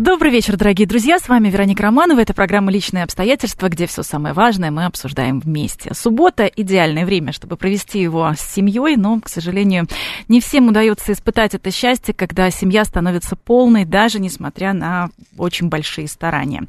[0.00, 1.18] Добрый вечер, дорогие друзья.
[1.18, 2.20] С вами Вероника Романова.
[2.20, 5.92] Это программа «Личные обстоятельства», где все самое важное мы обсуждаем вместе.
[5.92, 9.88] Суббота– идеальное время, чтобы провести его с семьей, но, к сожалению,
[10.28, 16.06] не всем удается испытать это счастье, когда семья становится полной, даже несмотря на очень большие
[16.06, 16.62] старания.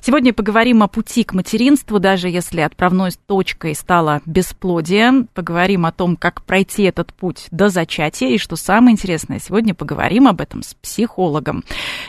[0.00, 5.26] Сегодня поговорим о пути к материнству, даже если отправной точкой стало бесплодие.
[5.34, 8.28] Поговорим о том, как пройти этот путь до зачатия.
[8.28, 11.64] И что самое интересное, сегодня поговорим об этом с психологом.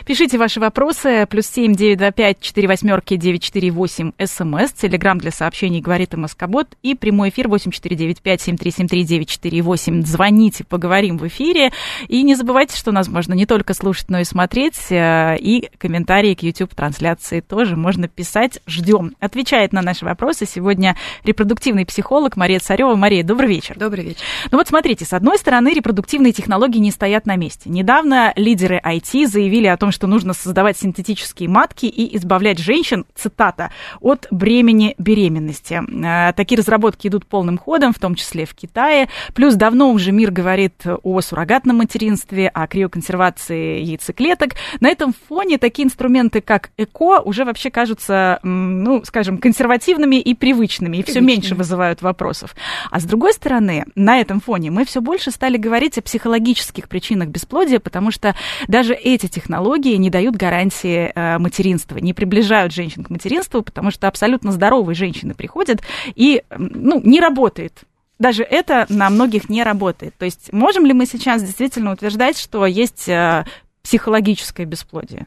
[0.06, 0.67] Пишите ваши вопросы.
[0.70, 0.98] Плюс
[1.46, 4.72] семь девять два пять четыре восьмерки девять четыре восемь СМС.
[4.72, 6.68] Телеграмм для сообщений говорит МСК-бот.
[6.82, 10.02] И прямой эфир восемь четыре девять пять семь три семь три девять четыре восемь.
[10.02, 11.72] Звоните, поговорим в эфире.
[12.08, 14.90] И не забывайте, что нас можно не только слушать, но и смотреть.
[14.90, 18.60] Э, и комментарии к YouTube-трансляции тоже можно писать.
[18.66, 19.14] Ждем.
[19.20, 22.94] Отвечает на наши вопросы сегодня репродуктивный психолог Мария Царева.
[22.94, 23.78] Мария, добрый вечер.
[23.78, 24.22] Добрый вечер.
[24.50, 27.70] Ну вот смотрите, с одной стороны, репродуктивные технологии не стоят на месте.
[27.70, 33.70] Недавно лидеры IT заявили о том, что нужно создавать синтетические матки и избавлять женщин, цитата,
[34.00, 35.82] от бремени беременности.
[36.02, 39.10] Э, такие разработки идут полным ходом, в том числе в Китае.
[39.34, 44.52] Плюс давно уже мир говорит о суррогатном материнстве, о криоконсервации яйцеклеток.
[44.80, 50.96] На этом фоне такие инструменты, как ЭКО, уже вообще кажутся, ну, скажем, консервативными и привычными,
[50.96, 52.56] и все меньше вызывают вопросов.
[52.90, 57.28] А с другой стороны, на этом фоне мы все больше стали говорить о психологических причинах
[57.28, 58.34] бесплодия, потому что
[58.66, 64.08] даже эти технологии не дают гарантии э, материнства, не приближают женщин к материнству, потому что
[64.08, 65.82] абсолютно здоровые женщины приходят
[66.14, 67.84] и, ну, не работает
[68.18, 70.14] даже это на многих не работает.
[70.16, 73.44] То есть можем ли мы сейчас действительно утверждать, что есть э,
[73.82, 75.26] психологическое бесплодие?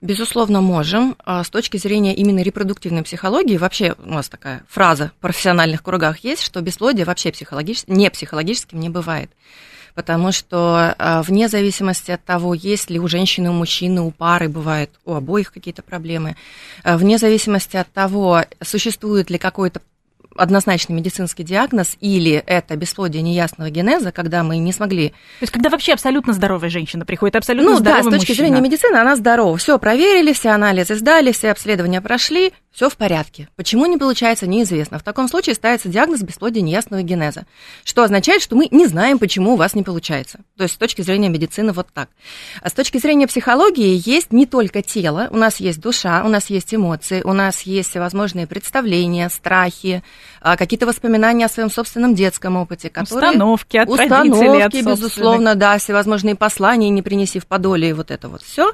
[0.00, 1.16] Безусловно, можем.
[1.24, 6.18] А с точки зрения именно репродуктивной психологии, вообще у нас такая фраза в профессиональных кругах
[6.18, 9.30] есть, что бесплодие вообще психологически, не психологическим не бывает.
[9.94, 14.48] Потому что а, вне зависимости от того, есть ли у женщины, у мужчины, у пары,
[14.48, 16.36] бывает у обоих какие-то проблемы,
[16.82, 19.80] а, вне зависимости от того, существует ли какой-то
[20.36, 25.10] однозначный медицинский диагноз, или это бесплодие неясного генеза, когда мы не смогли...
[25.10, 28.48] То есть, когда вообще абсолютно здоровая женщина приходит, абсолютно ну, здоровый да, с точки мужчина.
[28.48, 29.56] зрения медицины она здорова.
[29.56, 33.48] Все проверили, все анализы сдали, все обследования прошли, все в порядке.
[33.54, 34.98] Почему не получается, неизвестно.
[34.98, 37.46] В таком случае ставится диагноз бесплодия неясного генеза,
[37.84, 40.40] что означает, что мы не знаем, почему у вас не получается.
[40.56, 42.08] То есть с точки зрения медицины вот так.
[42.60, 46.50] А с точки зрения психологии есть не только тело, у нас есть душа, у нас
[46.50, 50.02] есть эмоции, у нас есть всевозможные представления, страхи,
[50.40, 53.30] какие-то воспоминания о своем собственном детском опыте, которые...
[53.30, 58.42] Установки от Установки, от безусловно, да, всевозможные послания, не принеси в подоле, вот это вот
[58.42, 58.72] все.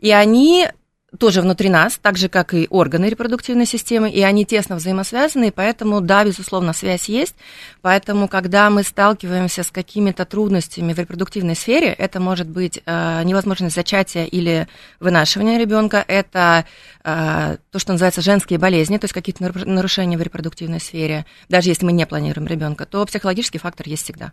[0.00, 0.68] И они
[1.16, 5.50] тоже внутри нас, так же, как и органы репродуктивной системы, и они тесно взаимосвязаны, и
[5.50, 7.34] поэтому, да, безусловно, связь есть.
[7.82, 13.74] Поэтому, когда мы сталкиваемся с какими-то трудностями в репродуктивной сфере, это может быть э, невозможность
[13.74, 14.68] зачатия или
[15.00, 16.64] вынашивания ребенка, это
[17.04, 21.84] э, то, что называется женские болезни, то есть какие-то нарушения в репродуктивной сфере, даже если
[21.84, 24.32] мы не планируем ребенка, то психологический фактор есть всегда.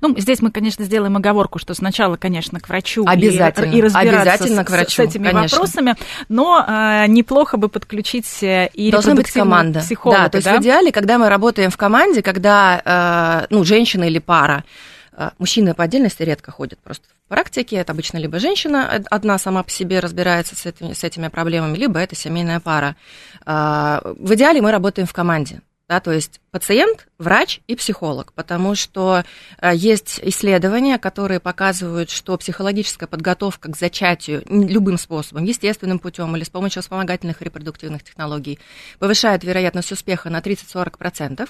[0.00, 4.20] Ну, здесь мы, конечно, сделаем оговорку, что сначала, конечно, к врачу обязательно, и, и разбираться
[4.20, 5.58] обязательно с, к врачу, с этими конечно.
[5.58, 5.94] вопросами,
[6.28, 9.80] но э, неплохо бы подключить э, и Должна быть команда.
[9.80, 10.22] психолога.
[10.22, 10.58] Да, то есть да?
[10.58, 14.64] в идеале, когда мы работаем в команде, когда, э, ну, женщина или пара,
[15.12, 17.76] э, Мужчины по отдельности редко ходят просто в практике.
[17.76, 21.98] Это обычно либо женщина одна сама по себе разбирается с этими, с этими проблемами, либо
[21.98, 22.96] это семейная пара.
[23.44, 25.60] В идеале мы работаем в команде.
[25.88, 29.24] Да, то есть пациент, врач и психолог, потому что
[29.58, 36.44] э, есть исследования, которые показывают, что психологическая подготовка к зачатию любым способом, естественным путем или
[36.44, 38.58] с помощью вспомогательных репродуктивных технологий,
[38.98, 41.48] повышает вероятность успеха на 30-40%.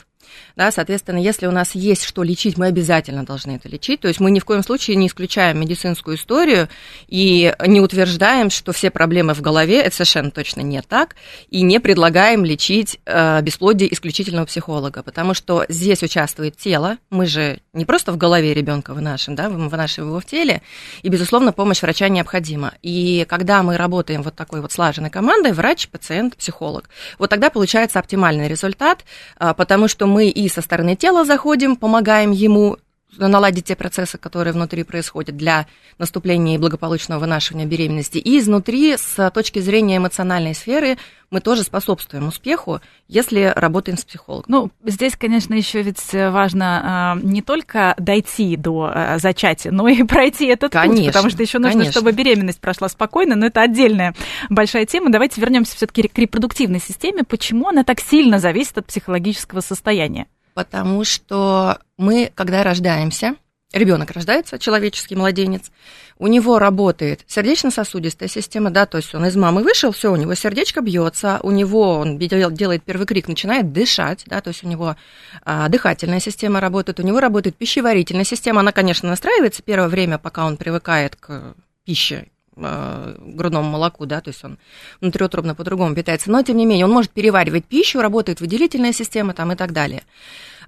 [0.54, 4.00] Да, соответственно, если у нас есть что лечить, мы обязательно должны это лечить.
[4.00, 6.68] То есть мы ни в коем случае не исключаем медицинскую историю
[7.08, 11.16] и не утверждаем, что все проблемы в голове, это совершенно точно не так,
[11.50, 16.98] и не предлагаем лечить э, бесплодие исключительно у психолога психолога, потому что здесь участвует тело.
[17.10, 20.62] Мы же не просто в голове ребенка вынашиваем, да, мы вынашиваем его в теле,
[21.02, 22.74] и, безусловно, помощь врача необходима.
[22.82, 27.98] И когда мы работаем вот такой вот слаженной командой, врач, пациент, психолог, вот тогда получается
[27.98, 29.04] оптимальный результат,
[29.38, 32.76] а, потому что мы и со стороны тела заходим, помогаем ему
[33.16, 35.66] наладить те процессы, которые внутри происходят для
[35.98, 38.18] наступления и благополучного вынашивания беременности.
[38.18, 40.96] И изнутри, с точки зрения эмоциональной сферы,
[41.30, 44.44] мы тоже способствуем успеху, если работаем с психологом.
[44.48, 50.02] Ну, здесь, конечно, еще ведь важно э, не только дойти до э, зачатия, но и
[50.02, 51.92] пройти этот конечно, путь, потому что еще нужно, конечно.
[51.92, 54.14] чтобы беременность прошла спокойно, но это отдельная
[54.50, 55.10] большая тема.
[55.10, 57.24] Давайте вернемся все-таки к репродуктивной системе.
[57.24, 60.26] Почему она так сильно зависит от психологического состояния?
[60.54, 63.36] Потому что мы, когда рождаемся,
[63.72, 65.70] ребенок рождается, человеческий младенец,
[66.18, 70.34] у него работает сердечно-сосудистая система, да, то есть он из мамы вышел, все, у него
[70.34, 74.96] сердечко бьется, у него он делает первый крик, начинает дышать, да, то есть у него
[75.44, 80.46] а, дыхательная система работает, у него работает пищеварительная система, она, конечно, настраивается первое время, пока
[80.46, 81.54] он привыкает к
[81.84, 84.58] пище, грудному молоку, да, то есть он
[85.00, 89.52] внутриутробно по-другому питается, но тем не менее он может переваривать пищу, работает выделительная система там
[89.52, 90.02] и так далее.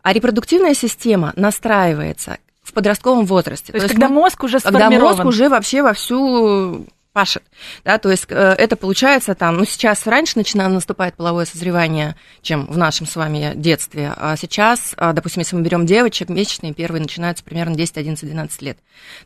[0.03, 3.73] А репродуктивная система настраивается в подростковом возрасте.
[3.73, 4.93] То, то есть, когда мы, мозг уже сформирован.
[4.93, 7.45] Когда мозг уже вообще вовсю пашет.
[7.85, 12.67] Да, то есть э, это получается там, ну сейчас раньше начинает наступать половое созревание, чем
[12.67, 17.01] в нашем с вами детстве, а сейчас, а, допустим, если мы берем девочек, месячные первые
[17.01, 18.79] начинаются примерно 10, 11, 12 лет.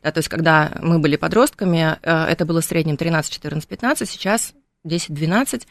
[0.03, 4.09] Да, то есть когда мы были подростками, э, это было в среднем 13, 14, 15,
[4.09, 4.53] сейчас
[4.85, 5.67] 10, 12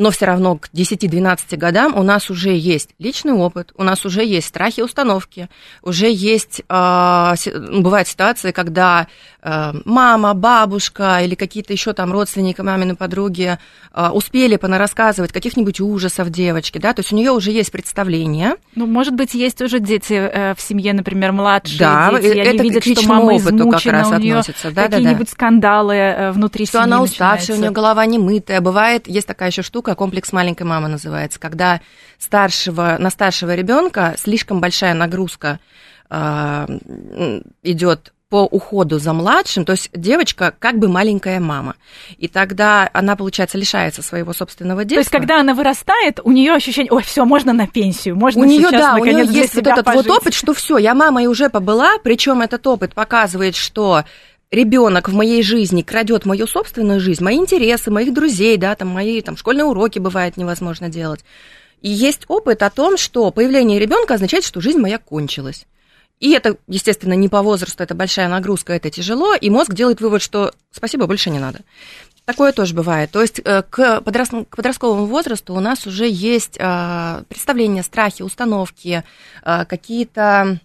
[0.00, 4.24] но все равно к 10-12 годам у нас уже есть личный опыт, у нас уже
[4.24, 5.48] есть страхи установки,
[5.82, 7.34] уже есть, э,
[7.80, 9.06] бывают ситуации, когда
[9.42, 13.58] э, мама, бабушка или какие-то еще там родственники, мамины подруги
[13.92, 18.54] э, успели понарассказывать каких-нибудь ужасов девочки, да, то есть у нее уже есть представление.
[18.74, 22.50] Ну, может быть, есть уже дети э, в семье, например, младшие да, дети, и это
[22.50, 24.42] они видят, что мама опыту измучена, как раз у нее.
[24.72, 25.30] Да, какие-нибудь да, да.
[25.30, 29.50] скандалы э, внутри что семьи она уставшая, у нее голова не мытая, бывает, есть такая
[29.50, 31.80] еще штука, комплекс маленькой мамы называется, когда
[32.18, 35.60] старшего, на старшего ребенка слишком большая нагрузка
[36.08, 36.66] э,
[37.62, 41.74] идет по уходу за младшим, то есть девочка как бы маленькая мама.
[42.16, 44.94] И тогда она, получается, лишается своего собственного детства.
[44.94, 48.44] То есть, когда она вырастает, у нее ощущение, ой, все, можно на пенсию, можно у
[48.44, 50.06] нее, сейчас, да, наконец, у нее есть вот этот пожить.
[50.06, 54.04] вот опыт, что все, я мамой уже побыла, причем этот опыт показывает, что
[54.50, 59.20] ребенок в моей жизни крадет мою собственную жизнь, мои интересы, моих друзей, да, там мои
[59.20, 61.24] там школьные уроки бывает невозможно делать.
[61.80, 65.66] И есть опыт о том, что появление ребенка означает, что жизнь моя кончилась.
[66.18, 70.20] И это, естественно, не по возрасту, это большая нагрузка, это тяжело, и мозг делает вывод,
[70.20, 71.60] что спасибо, больше не надо.
[72.26, 73.10] Такое тоже бывает.
[73.10, 74.32] То есть э, к, подрост...
[74.50, 79.02] к подростковому возрасту у нас уже есть э, представления, страхи, установки,
[79.42, 80.60] э, какие-то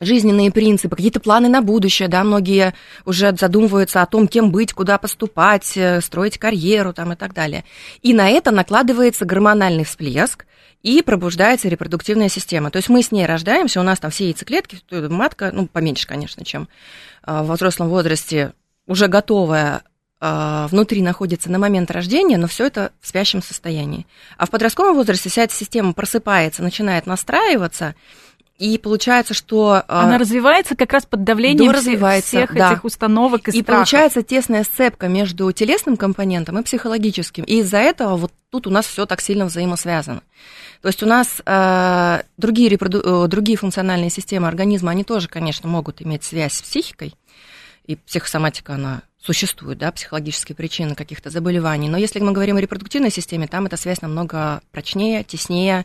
[0.00, 4.98] жизненные принципы, какие-то планы на будущее, да, многие уже задумываются о том, кем быть, куда
[4.98, 7.64] поступать, э, строить карьеру там и так далее.
[8.02, 10.46] И на это накладывается гормональный всплеск,
[10.82, 12.70] и пробуждается репродуктивная система.
[12.70, 14.78] То есть мы с ней рождаемся, у нас там все яйцеклетки,
[15.08, 16.68] матка, ну, поменьше, конечно, чем
[17.26, 18.52] э, в взрослом возрасте,
[18.86, 19.82] уже готовая
[20.20, 24.06] э, внутри находится на момент рождения, но все это в спящем состоянии.
[24.38, 27.96] А в подростковом возрасте вся эта система просыпается, начинает настраиваться,
[28.58, 29.82] и получается, что...
[29.86, 32.72] А, Она развивается как раз под давлением всех, всех да.
[32.72, 33.66] этих установок и И страхов.
[33.66, 37.44] получается тесная сцепка между телесным компонентом и психологическим.
[37.44, 40.22] И из-за этого вот тут у нас все так сильно взаимосвязано.
[40.80, 43.24] То есть у нас э, другие, репроду...
[43.24, 47.14] Э, другие функциональные системы организма, они тоже, конечно, могут иметь связь с психикой.
[47.86, 51.88] И психосоматика, она существует, да, психологические причины каких-то заболеваний.
[51.88, 55.84] Но если мы говорим о репродуктивной системе, там эта связь намного прочнее, теснее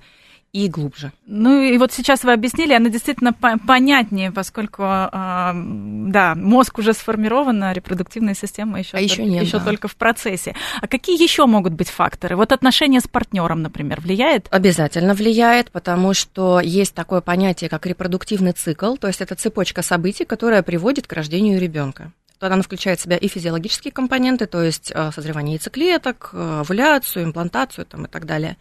[0.53, 1.12] и глубже.
[1.25, 7.63] Ну и вот сейчас вы объяснили, она действительно понятнее, поскольку, э, да, мозг уже сформирован,
[7.63, 9.65] а репродуктивная система еще, а только, еще, нет, еще да.
[9.65, 10.53] только в процессе.
[10.81, 12.36] А какие еще могут быть факторы?
[12.36, 14.48] Вот отношения с партнером, например, влияет?
[14.51, 20.25] Обязательно влияет, потому что есть такое понятие, как репродуктивный цикл, то есть это цепочка событий,
[20.25, 24.91] которая приводит к рождению ребенка то она включает в себя и физиологические компоненты, то есть
[24.96, 28.58] э, созревание яйцеклеток, э, овуляцию, имплантацию там, и так далее,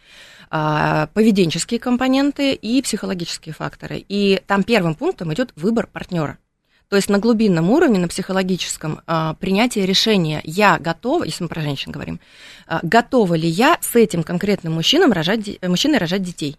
[0.51, 4.05] поведенческие компоненты и психологические факторы.
[4.09, 6.39] И там первым пунктом идет выбор партнера.
[6.91, 11.61] То есть на глубинном уровне, на психологическом, а, принятие решения, я готова, если мы про
[11.63, 12.19] женщин говорим,
[12.67, 16.57] а, готова ли я с этим конкретным мужчиной рожать, мужчиной рожать детей.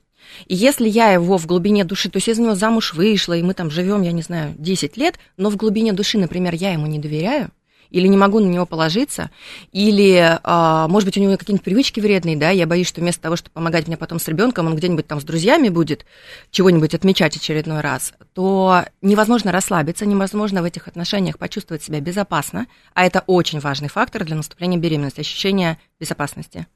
[0.47, 3.53] И если я его в глубине души, то есть из него замуж вышла, и мы
[3.53, 6.99] там живем, я не знаю, 10 лет, но в глубине души, например, я ему не
[6.99, 7.51] доверяю,
[7.91, 9.29] или не могу на него положиться,
[9.71, 13.35] или, а, может быть, у него какие-нибудь привычки вредные, да, я боюсь, что вместо того,
[13.35, 16.05] чтобы помогать мне потом с ребенком, он где-нибудь там с друзьями будет
[16.49, 23.05] чего-нибудь отмечать очередной раз, то невозможно расслабиться, невозможно в этих отношениях почувствовать себя безопасно, а
[23.05, 26.67] это очень важный фактор для наступления беременности, ощущение безопасности.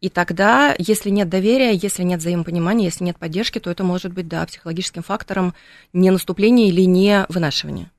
[0.00, 4.28] И тогда, если нет доверия, если нет взаимопонимания, если нет поддержки, то это может быть,
[4.28, 5.54] да, психологическим фактором
[5.92, 7.90] не наступления или не вынашивания.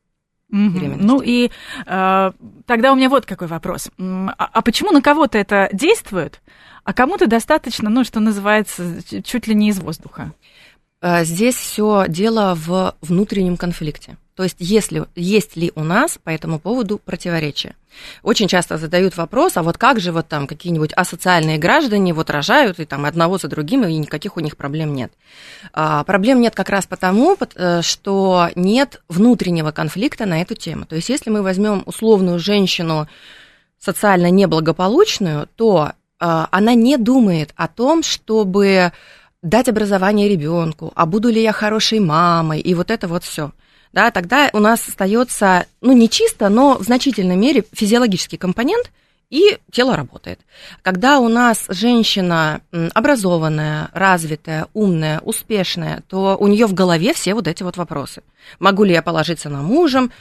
[0.51, 0.95] Угу.
[0.97, 1.51] Ну и
[1.85, 2.31] э,
[2.65, 3.89] тогда у меня вот какой вопрос.
[3.99, 6.41] А, а почему на кого-то это действует,
[6.83, 10.33] а кому-то достаточно, ну, что называется, чуть ли не из воздуха?
[11.01, 14.17] Э, здесь все дело в внутреннем конфликте.
[14.39, 17.75] То есть, если, есть ли у нас по этому поводу противоречия?
[18.23, 22.79] Очень часто задают вопрос, а вот как же вот там какие-нибудь асоциальные граждане вот рожают
[22.79, 25.11] и там одного за другим, и никаких у них проблем нет.
[25.73, 30.85] А, проблем нет как раз потому, э, что нет внутреннего конфликта на эту тему.
[30.85, 33.09] То есть, если мы возьмем условную женщину
[33.77, 38.93] социально неблагополучную, то а, она не думает о том, чтобы
[39.41, 43.51] дать образование ребенку, а буду ли я хорошей мамой, и вот это вот все
[43.93, 48.91] да, тогда у нас остается, ну, не чисто, но в значительной мере физиологический компонент,
[49.29, 50.39] и тело работает.
[50.81, 52.61] Когда у нас женщина
[52.93, 58.23] образованная, развитая, умная, успешная, то у нее в голове все вот эти вот вопросы.
[58.57, 60.11] Могу ли я положиться на мужем,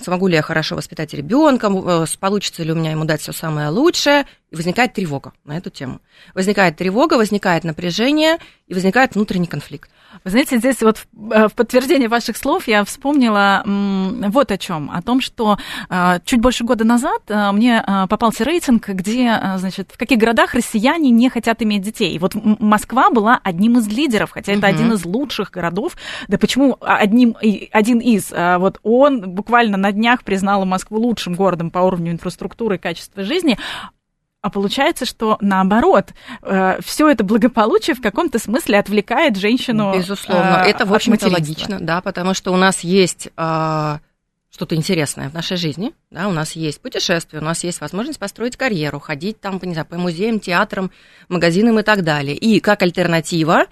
[0.00, 3.70] смогу ли я хорошо воспитать ребенка, э, получится ли у меня ему дать все самое
[3.70, 6.00] лучшее, и возникает тревога на эту тему.
[6.32, 9.90] Возникает тревога, возникает напряжение и возникает внутренний конфликт.
[10.22, 14.90] Вы знаете, здесь вот в э, подтверждение ваших слов я вспомнила вот о чем.
[14.92, 15.58] О том, что
[15.90, 21.10] э, чуть больше года назад э, мне попался рейтинг, где, значит, в каких городах россияне
[21.10, 22.14] не хотят иметь детей.
[22.14, 24.74] И вот Москва была одним из лидеров, хотя это угу.
[24.74, 25.96] один из лучших городов.
[26.28, 27.36] Да почему одним,
[27.72, 28.30] один из?
[28.30, 33.58] Вот он буквально на днях признал Москву лучшим городом по уровню инфраструктуры и качества жизни.
[34.44, 39.94] А получается, что наоборот, э, все это благополучие в каком-то смысле отвлекает женщину.
[39.96, 43.98] Безусловно, э, это в общем-то логично, да, потому что у нас есть э,
[44.50, 48.58] что-то интересное в нашей жизни, да, у нас есть путешествие, у нас есть возможность построить
[48.58, 50.90] карьеру, ходить там, не знаю, по музеям, театрам,
[51.30, 52.36] магазинам и так далее.
[52.36, 53.64] И как альтернатива,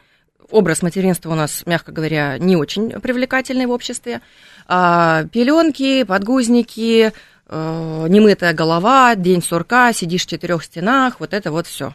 [0.51, 4.23] образ материнства у нас, мягко говоря, не очень привлекательный в обществе.
[4.67, 7.13] А, пеленки, подгузники,
[7.53, 11.95] э, немытая голова, день сурка, сидишь в четырех стенах, вот это вот все.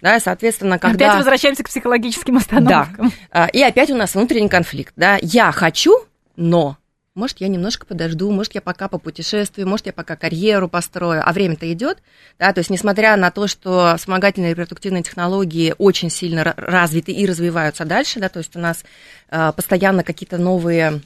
[0.00, 1.06] Да, соответственно, когда...
[1.06, 3.12] Опять возвращаемся к психологическим остановкам.
[3.32, 3.46] Да.
[3.48, 4.94] И опять у нас внутренний конфликт.
[4.96, 5.18] Да?
[5.20, 6.04] Я хочу,
[6.36, 6.78] но
[7.14, 11.32] может, я немножко подожду, может, я пока по путешествию, может, я пока карьеру построю, а
[11.32, 12.02] время-то идет,
[12.40, 17.84] да, то есть, несмотря на то, что вспомогательные репродуктивные технологии очень сильно развиты и развиваются
[17.84, 18.84] дальше, да, то есть у нас
[19.30, 21.02] э, постоянно какие-то новые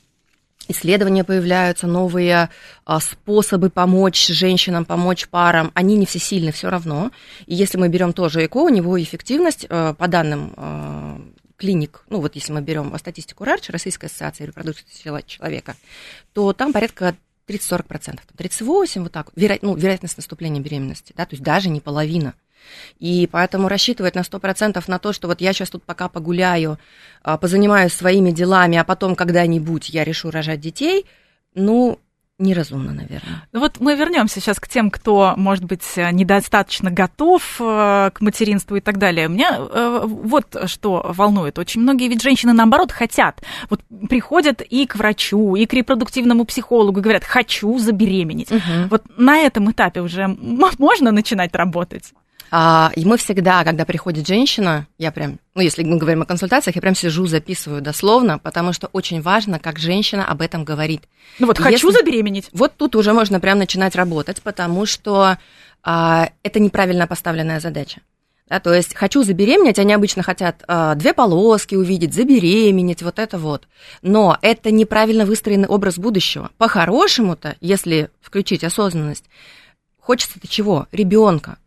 [0.69, 2.51] исследования появляются, новые
[2.85, 7.11] а, способы помочь женщинам, помочь парам, они не все сильны все равно.
[7.47, 11.21] И если мы берем тоже ЭКО, у него эффективность, а, по данным а,
[11.57, 14.87] клиник, ну вот если мы берем статистику РАРЧ, Российской ассоциации репродукции
[15.27, 15.77] человека,
[16.33, 17.17] то там порядка
[17.49, 22.35] 30-40%, 38% вот так, веро, ну, вероятность наступления беременности, да, то есть даже не половина.
[22.99, 26.79] И поэтому рассчитывать на 100% на то, что вот я сейчас тут пока погуляю,
[27.23, 31.07] а, позанимаюсь своими делами, а потом когда-нибудь я решу рожать детей,
[31.55, 31.99] ну,
[32.39, 33.49] неразумно, наверное.
[33.53, 38.77] Ну вот мы вернемся сейчас к тем, кто, может быть, недостаточно готов э, к материнству
[38.77, 39.29] и так далее.
[39.29, 41.59] Меня э, вот что волнует.
[41.59, 43.43] Очень многие ведь женщины, наоборот, хотят.
[43.71, 48.53] Вот приходят и к врачу, и к репродуктивному психологу, и говорят, хочу забеременеть.
[48.53, 48.89] Угу.
[48.91, 52.13] Вот на этом этапе уже можно начинать работать?
[52.51, 56.77] А, и мы всегда, когда приходит женщина, я прям, ну, если мы говорим о консультациях,
[56.77, 61.03] я прям сижу, записываю дословно, потому что очень важно, как женщина об этом говорит.
[61.39, 62.01] Ну вот, хочу если...
[62.01, 62.49] забеременеть.
[62.53, 65.37] Вот тут уже можно прям начинать работать, потому что
[65.83, 68.01] а, это неправильно поставленная задача.
[68.49, 73.39] Да, то есть хочу забеременеть, они обычно хотят э, две полоски увидеть, забеременеть, вот это
[73.39, 73.69] вот.
[74.01, 76.51] Но это неправильно выстроенный образ будущего.
[76.57, 79.25] По-хорошему-то, если включить осознанность,
[80.01, 80.87] хочется-то чего?
[80.93, 81.59] Ребенка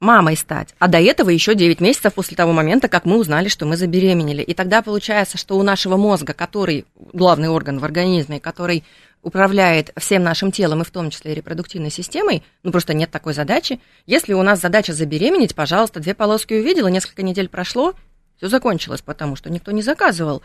[0.00, 0.74] мамой стать.
[0.78, 4.42] А до этого еще 9 месяцев после того момента, как мы узнали, что мы забеременели.
[4.42, 8.84] И тогда получается, что у нашего мозга, который главный орган в организме, который
[9.22, 13.80] управляет всем нашим телом, и в том числе репродуктивной системой, ну просто нет такой задачи.
[14.06, 17.94] Если у нас задача забеременеть, пожалуйста, две полоски увидела, несколько недель прошло,
[18.36, 20.42] все закончилось, потому что никто не заказывал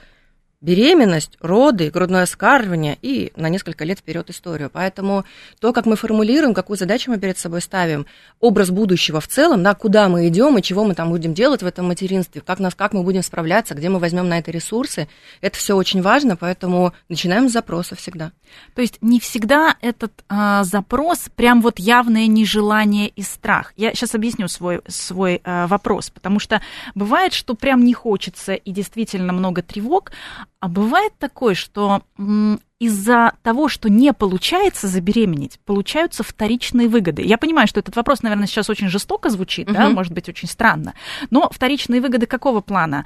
[0.62, 4.70] беременность, роды, грудное вскармливание и на несколько лет вперед историю.
[4.72, 5.26] Поэтому
[5.60, 8.06] то, как мы формулируем, какую задачу мы перед собой ставим,
[8.40, 11.66] образ будущего в целом, да, куда мы идем и чего мы там будем делать в
[11.66, 15.08] этом материнстве, как, нас, как мы будем справляться, где мы возьмем на это ресурсы,
[15.42, 18.32] это все очень важно, поэтому начинаем с запроса всегда.
[18.76, 23.74] То есть не всегда этот а, запрос прям вот явное нежелание и страх.
[23.78, 26.62] Я сейчас объясню свой, свой а, вопрос, потому что
[26.94, 30.12] бывает, что прям не хочется и действительно много тревог,
[30.62, 32.04] А бывает такое, что
[32.80, 37.24] из-за того, что не получается забеременеть, получаются вторичные выгоды.
[37.24, 39.76] Я понимаю, что этот вопрос, наверное, сейчас очень жестоко звучит, угу.
[39.76, 40.94] да, может быть, очень странно.
[41.32, 43.06] Но вторичные выгоды какого плана?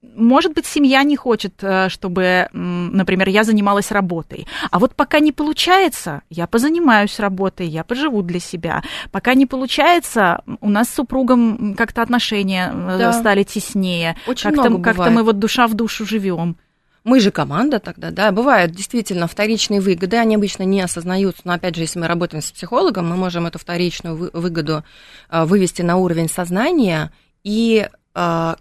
[0.00, 4.46] Может быть, семья не хочет, э, чтобы, например, я занималась работой.
[4.70, 8.84] А вот пока не получается, я позанимаюсь работой, я поживу для себя.
[9.10, 13.12] Пока не получается, у нас с супругом как-то отношения э, да.
[13.12, 14.16] стали теснее.
[14.28, 16.56] Очень как-то, много как-то мы вот душа в душу живем.
[17.02, 18.30] Мы же команда тогда, да.
[18.30, 22.52] Бывают действительно вторичные выгоды, они обычно не осознаются, но опять же, если мы работаем с
[22.52, 24.84] психологом, мы можем эту вторичную выгоду
[25.28, 27.10] э, вывести на уровень сознания
[27.42, 27.88] и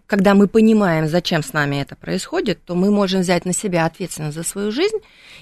[0.05, 4.35] когда мы понимаем, зачем с нами это происходит, то мы можем взять на себя ответственность
[4.35, 4.97] за свою жизнь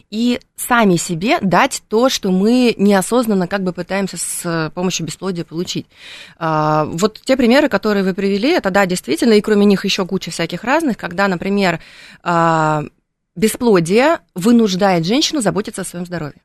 [0.09, 5.85] и сами себе дать то, что мы неосознанно как бы пытаемся с помощью бесплодия получить.
[6.37, 10.31] А, вот те примеры, которые вы привели, это да, действительно, и кроме них еще куча
[10.31, 11.81] всяких разных, когда, например,
[12.23, 12.83] а,
[13.35, 16.41] бесплодие вынуждает женщину заботиться о своем здоровье.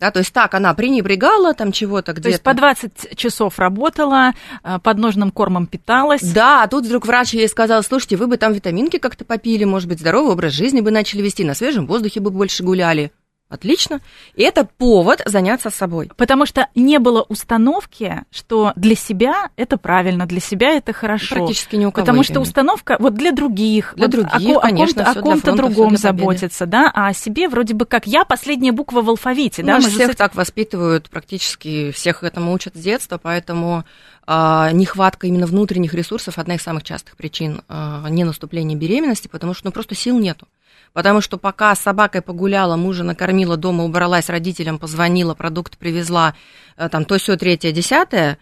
[0.00, 2.22] Да, то есть так, она пренебрегала там чего-то где-то.
[2.22, 4.32] То есть по 20 часов работала,
[4.62, 6.22] э, подножным кормом питалась.
[6.22, 9.88] Да, а тут вдруг врач ей сказал, слушайте, вы бы там витаминки как-то попили, может
[9.88, 13.12] быть, здоровый образ жизни бы начали вести, на свежем воздухе бы больше гуляли.
[13.50, 14.00] Отлично.
[14.34, 16.10] И это повод заняться собой.
[16.16, 21.36] Потому что не было установки, что для себя это правильно, для себя это хорошо.
[21.36, 22.04] Практически ни у кого.
[22.04, 26.66] Потому что установка вот для других, для вот других, о, конечно, о ком-то, другом заботиться,
[26.66, 29.74] да, а о себе вроде бы как я последняя буква в алфавите, ну, да.
[29.76, 30.16] Мы всех этим...
[30.16, 33.84] так воспитывают, практически всех этому учат с детства, поэтому
[34.26, 39.54] а, нехватка именно внутренних ресурсов одна из самых частых причин а, не наступления беременности, потому
[39.54, 40.48] что ну, просто сил нету.
[40.94, 46.34] Потому что пока с собакой погуляла, мужа накормила, дома убралась, родителям позвонила, продукт привезла,
[46.76, 48.38] э, там то все третье, десятое,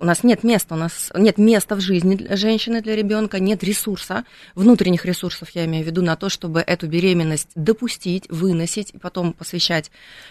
[0.00, 3.62] у нас нет места, у нас нет места в жизни для женщины, для ребенка, нет
[3.62, 4.24] ресурса,
[4.54, 9.34] внутренних ресурсов, я имею в виду, на то, чтобы эту беременность допустить, выносить и потом
[9.34, 9.90] посвящать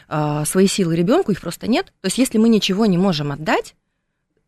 [0.10, 1.94] э, свои силы ребенку, их просто нет.
[2.02, 3.76] То есть, если мы ничего не можем отдать,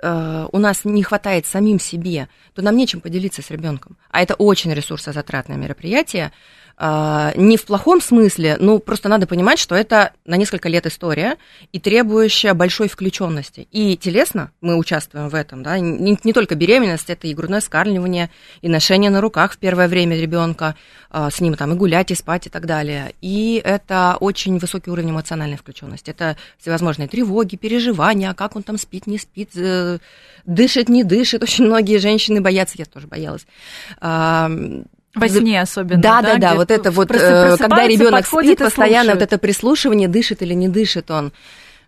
[0.01, 3.97] э, у нас не хватает самим себе, то нам нечем поделиться с ребенком.
[4.09, 6.33] А это очень ресурсозатратное мероприятие.
[6.77, 11.37] А, не в плохом смысле, ну просто надо понимать, что это на несколько лет история
[11.71, 13.67] и требующая большой включенности.
[13.71, 18.29] И телесно мы участвуем в этом, да, не, не только беременность, это и грудное скармливание,
[18.61, 20.75] и ношение на руках в первое время ребенка,
[21.09, 23.13] а, с ним там и гулять, и спать, и так далее.
[23.21, 26.09] И это очень высокий уровень эмоциональной включенности.
[26.09, 29.99] Это всевозможные тревоги, переживания, как он там спит, не спит, э,
[30.45, 31.41] дышит, не дышит.
[31.41, 33.45] Очень многие женщины боятся, я тоже боялась
[35.15, 36.01] во сне особенно.
[36.01, 40.41] Да, да, да, вот это вот, э, когда ребенок спит, постоянно вот это прислушивание, дышит
[40.41, 41.31] или не дышит он.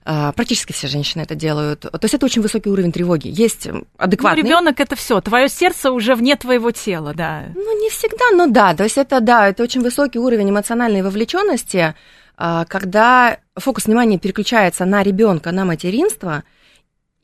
[0.10, 1.82] А, практически все женщины это делают.
[1.82, 3.28] То есть это очень высокий уровень тревоги.
[3.28, 4.42] Есть адекватный.
[4.42, 5.20] Ну, ребенок это все.
[5.20, 7.44] Твое сердце уже вне твоего тела, да.
[7.54, 8.74] Ну, не всегда, но да.
[8.74, 11.94] То есть это да, это очень высокий уровень эмоциональной вовлеченности,
[12.38, 16.46] а, когда фокус внимания переключается на ребенка, на материнство,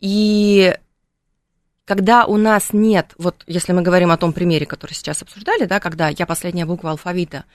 [0.02, 0.76] и
[1.86, 5.80] когда у нас нет, вот если мы говорим о том примере, который сейчас обсуждали, да,
[5.80, 7.46] когда я последняя буква алфавита,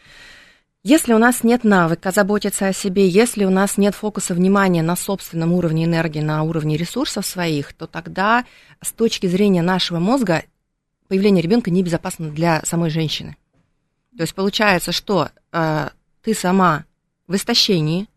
[0.84, 4.96] если у нас нет навыка заботиться о себе, если у нас нет фокуса внимания на
[4.96, 8.44] собственном уровне энергии, на уровне ресурсов своих, то тогда
[8.80, 10.44] с точки зрения нашего мозга
[11.08, 13.36] появление ребенка небезопасно для самой женщины.
[14.16, 15.88] То есть получается, что э,
[16.22, 16.84] ты сама
[17.26, 18.08] в истощении,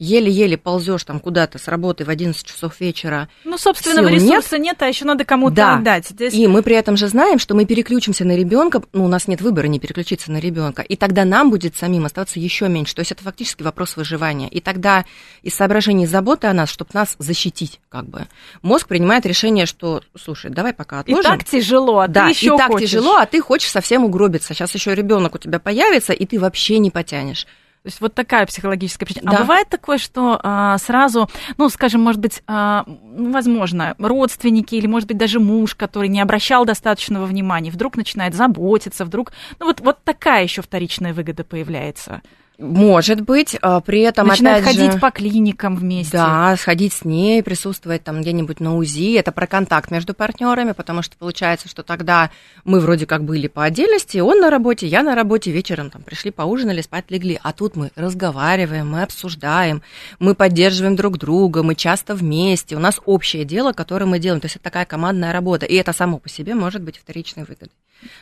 [0.00, 3.28] еле-еле ползешь там куда-то с работы в 11 часов вечера.
[3.44, 4.72] Ну, собственного ресурса нет.
[4.72, 5.76] нет, а еще надо кому-то да.
[5.76, 6.08] отдать.
[6.08, 6.34] Здесь...
[6.34, 9.42] И мы при этом же знаем, что мы переключимся на ребенка, ну, у нас нет
[9.42, 12.94] выбора не переключиться на ребенка, и тогда нам будет самим оставаться еще меньше.
[12.94, 14.48] То есть это фактически вопрос выживания.
[14.48, 15.04] И тогда
[15.42, 18.26] из соображений заботы о нас, чтобы нас защитить, как бы,
[18.62, 21.20] мозг принимает решение, что, слушай, давай пока отложим.
[21.20, 22.90] И так тяжело, а да, ты еще и так хочешь.
[22.90, 24.54] тяжело, а ты хочешь совсем угробиться.
[24.54, 27.46] Сейчас еще ребенок у тебя появится, и ты вообще не потянешь.
[27.82, 29.30] То есть вот такая психологическая причина.
[29.30, 29.38] А да.
[29.38, 35.08] А бывает такое, что а, сразу, ну, скажем, может быть, а, возможно, родственники или, может
[35.08, 40.04] быть, даже муж, который не обращал достаточного внимания, вдруг начинает заботиться, вдруг, ну, вот, вот
[40.04, 42.20] такая еще вторичная выгода появляется.
[42.60, 46.12] Может быть, а, при этом Начинает опять ходить же, по клиникам вместе.
[46.18, 49.16] Да, сходить с ней, присутствовать там где-нибудь на УЗИ.
[49.16, 52.30] Это про контакт между партнерами, потому что получается, что тогда
[52.64, 56.30] мы вроде как были по отдельности, он на работе, я на работе, вечером там пришли,
[56.30, 57.40] поужинали, спать легли.
[57.42, 59.82] А тут мы разговариваем, мы обсуждаем,
[60.18, 62.76] мы поддерживаем друг друга, мы часто вместе.
[62.76, 64.40] У нас общее дело, которое мы делаем.
[64.40, 65.64] То есть это такая командная работа.
[65.64, 67.72] И это само по себе может быть вторичной выгодой.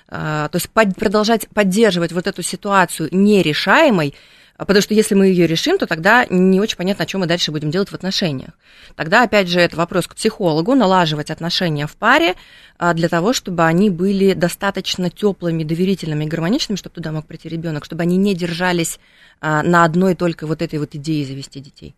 [0.09, 4.15] А, то есть под, продолжать поддерживать вот эту ситуацию нерешаемой,
[4.59, 7.53] Потому что если мы ее решим, то тогда не очень понятно, о чем мы дальше
[7.53, 8.51] будем делать в отношениях.
[8.97, 12.35] Тогда, опять же, это вопрос к психологу, налаживать отношения в паре
[12.77, 17.85] а, для того, чтобы они были достаточно теплыми, доверительными, гармоничными, чтобы туда мог прийти ребенок,
[17.85, 18.99] чтобы они не держались
[19.41, 21.95] а, на одной только вот этой вот идее завести детей.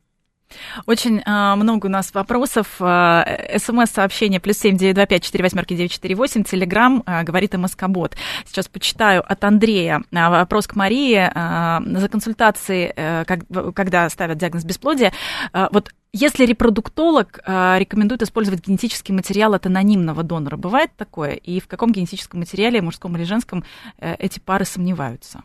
[0.86, 2.76] Очень э, много у нас вопросов.
[2.80, 6.44] Э, СМС-сообщение плюс семь девять два пять четыре восьмерки девять четыре восемь.
[6.44, 8.16] Телеграмм э, говорит МСК-бот.
[8.46, 11.16] Сейчас почитаю от Андрея вопрос к Марии.
[11.16, 13.40] Э, за консультации, э, как,
[13.74, 15.12] когда ставят диагноз бесплодия,
[15.52, 21.34] э, вот если репродуктолог э, рекомендует использовать генетический материал от анонимного донора, бывает такое?
[21.34, 23.64] И в каком генетическом материале, мужском или женском,
[23.98, 25.44] э, эти пары сомневаются?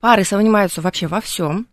[0.00, 1.66] Пары сомневаются вообще во всем.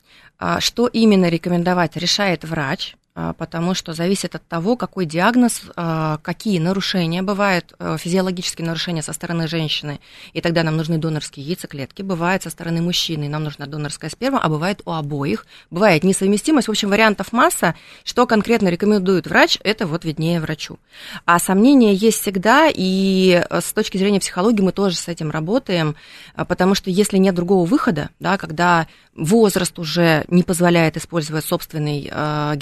[0.48, 2.96] А, что именно рекомендовать, решает врач.
[3.18, 9.02] А, потому что зависит от того, какой диагноз, а, какие нарушения бывают, э, физиологические нарушения
[9.02, 10.02] со стороны женщины,
[10.34, 14.50] и тогда нам нужны донорские яйцеклетки, бывает со стороны мужчины, нам нужна донорская сперма, а
[14.50, 20.04] бывает у обоих, бывает несовместимость, в общем, вариантов масса, что конкретно рекомендует врач, это вот
[20.04, 20.78] виднее врачу.
[21.24, 25.96] А сомнения есть всегда, и э, с точки зрения психологии мы тоже с этим работаем,
[26.36, 32.54] потому что если нет другого выхода, да, когда возраст уже не позволяет использовать собственный э,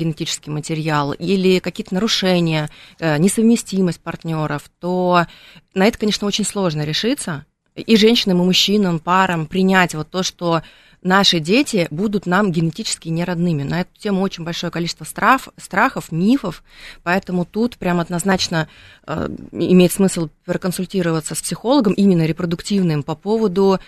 [0.43, 5.25] генетический материал или какие-то нарушения, э, несовместимость партнеров, то
[5.73, 7.45] на это, конечно, очень сложно решиться.
[7.75, 10.61] И женщинам, и мужчинам, парам принять вот то, что
[11.01, 13.63] наши дети будут нам генетически неродными.
[13.63, 16.63] На эту тему очень большое количество страх, страхов, мифов,
[17.03, 18.67] поэтому тут прям однозначно
[19.07, 23.79] э, имеет смысл проконсультироваться с психологом, именно репродуктивным, по поводу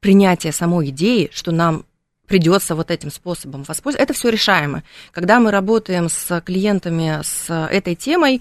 [0.00, 1.84] принятия самой идеи, что нам
[2.30, 4.04] придется вот этим способом воспользоваться.
[4.04, 4.84] Это все решаемо.
[5.10, 8.40] Когда мы работаем с клиентами с этой темой,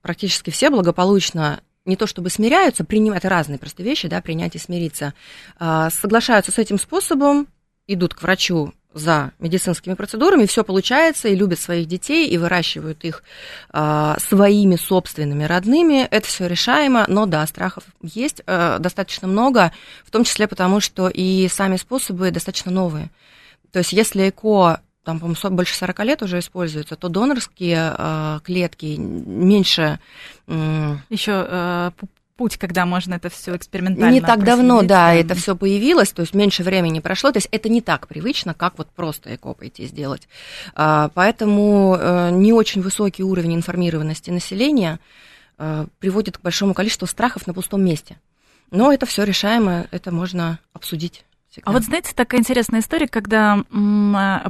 [0.00, 5.14] практически все благополучно не то чтобы смиряются, принимают разные просто вещи, да, принять и смириться,
[5.56, 7.46] а, соглашаются с этим способом,
[7.86, 13.22] идут к врачу за медицинскими процедурами, все получается, и любят своих детей, и выращивают их
[13.72, 16.06] э, своими собственными родными.
[16.10, 19.72] Это все решаемо, но да, страхов есть э, достаточно много,
[20.04, 23.10] в том числе потому, что и сами способы достаточно новые.
[23.70, 28.96] То есть если ЭКО там, по-моему, больше 40 лет уже используется, то донорские э, клетки
[28.96, 29.98] меньше...
[30.46, 31.90] Э, Еще э,
[32.42, 36.34] путь, когда можно это все экспериментально Не так давно, да, это все появилось, то есть
[36.34, 40.26] меньше времени прошло, то есть это не так привычно, как вот просто ЭКО пойти сделать.
[40.74, 44.98] А, поэтому э, не очень высокий уровень информированности населения
[45.58, 48.18] э, приводит к большому количеству страхов на пустом месте.
[48.72, 51.24] Но это все решаемо, это можно обсудить.
[51.48, 51.70] Всегда.
[51.70, 53.62] А вот знаете, такая интересная история, когда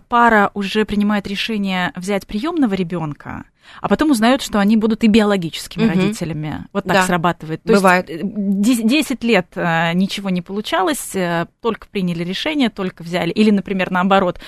[0.08, 3.44] пара уже принимает решение взять приемного ребенка,
[3.80, 5.94] а потом узнают, что они будут и биологическими угу.
[5.94, 6.66] родителями.
[6.72, 7.02] Вот так да.
[7.06, 7.62] срабатывает.
[7.62, 8.08] То Бывает.
[8.08, 13.30] Есть 10 лет э, ничего не получалось, э, только приняли решение, только взяли.
[13.30, 14.38] Или, например, наоборот,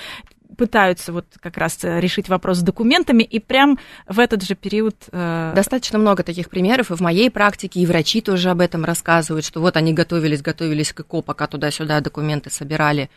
[0.55, 4.95] пытаются вот как раз э, решить вопрос с документами, и прям в этот же период...
[5.11, 5.51] Э...
[5.55, 9.59] Достаточно много таких примеров, и в моей практике, и врачи тоже об этом рассказывают, что
[9.59, 13.09] вот они готовились, готовились к ЭКО, пока туда-сюда документы собирали,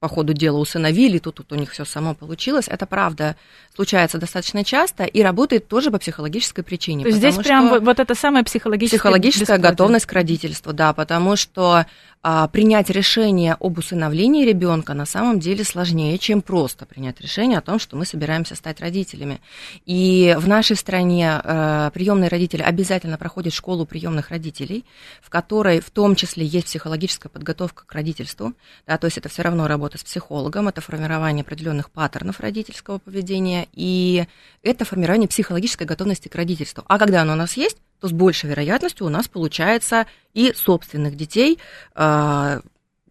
[0.00, 2.68] по ходу дела усыновили, тут, тут у них все само получилось.
[2.68, 3.36] Это правда
[3.74, 7.02] случается достаточно часто и работает тоже по психологической причине.
[7.02, 11.84] То есть здесь прям вот это самая психологическая Психологическая готовность к родительству, да, потому что
[12.22, 17.62] а, принять решение об усыновлении ребенка на самом деле сложнее, чем просто принять решение о
[17.62, 19.40] том, что мы собираемся стать родителями.
[19.86, 24.84] И в нашей стране а, приемные родители обязательно проходят школу приемных родителей,
[25.22, 28.52] в которой в том числе есть психологическая подготовка к родительству.
[28.86, 33.66] Да, то есть это все равно работа с психологом, это формирование определенных паттернов родительского поведения,
[33.72, 34.26] и
[34.62, 36.84] это формирование психологической готовности к родительству.
[36.86, 41.16] А когда оно у нас есть, то с большей вероятностью у нас получается и собственных
[41.16, 41.58] детей
[41.94, 42.60] э,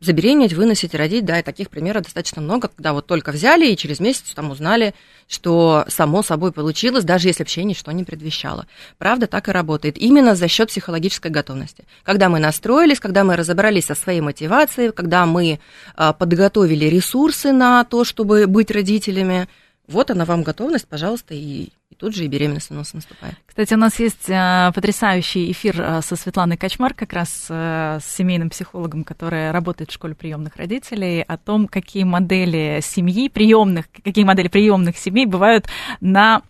[0.01, 3.99] забеременеть, выносить, родить, да, и таких примеров достаточно много, когда вот только взяли и через
[3.99, 4.93] месяц там узнали,
[5.27, 8.65] что само собой получилось, даже если вообще ничто не предвещало.
[8.97, 9.97] Правда, так и работает.
[9.97, 11.85] Именно за счет психологической готовности.
[12.03, 15.59] Когда мы настроились, когда мы разобрались со своей мотивацией, когда мы
[15.97, 19.49] э, подготовили ресурсы на то, чтобы быть родителями,
[19.87, 23.35] вот она вам готовность, пожалуйста, и тут же и беременность у нас наступает.
[23.45, 28.15] Кстати, у нас есть э, потрясающий эфир э, со Светланой Качмар, как раз э, с
[28.15, 34.23] семейным психологом, которая работает в школе приемных родителей, о том, какие модели семьи приемных, какие
[34.23, 35.67] модели приемных семей бывают
[35.99, 36.41] на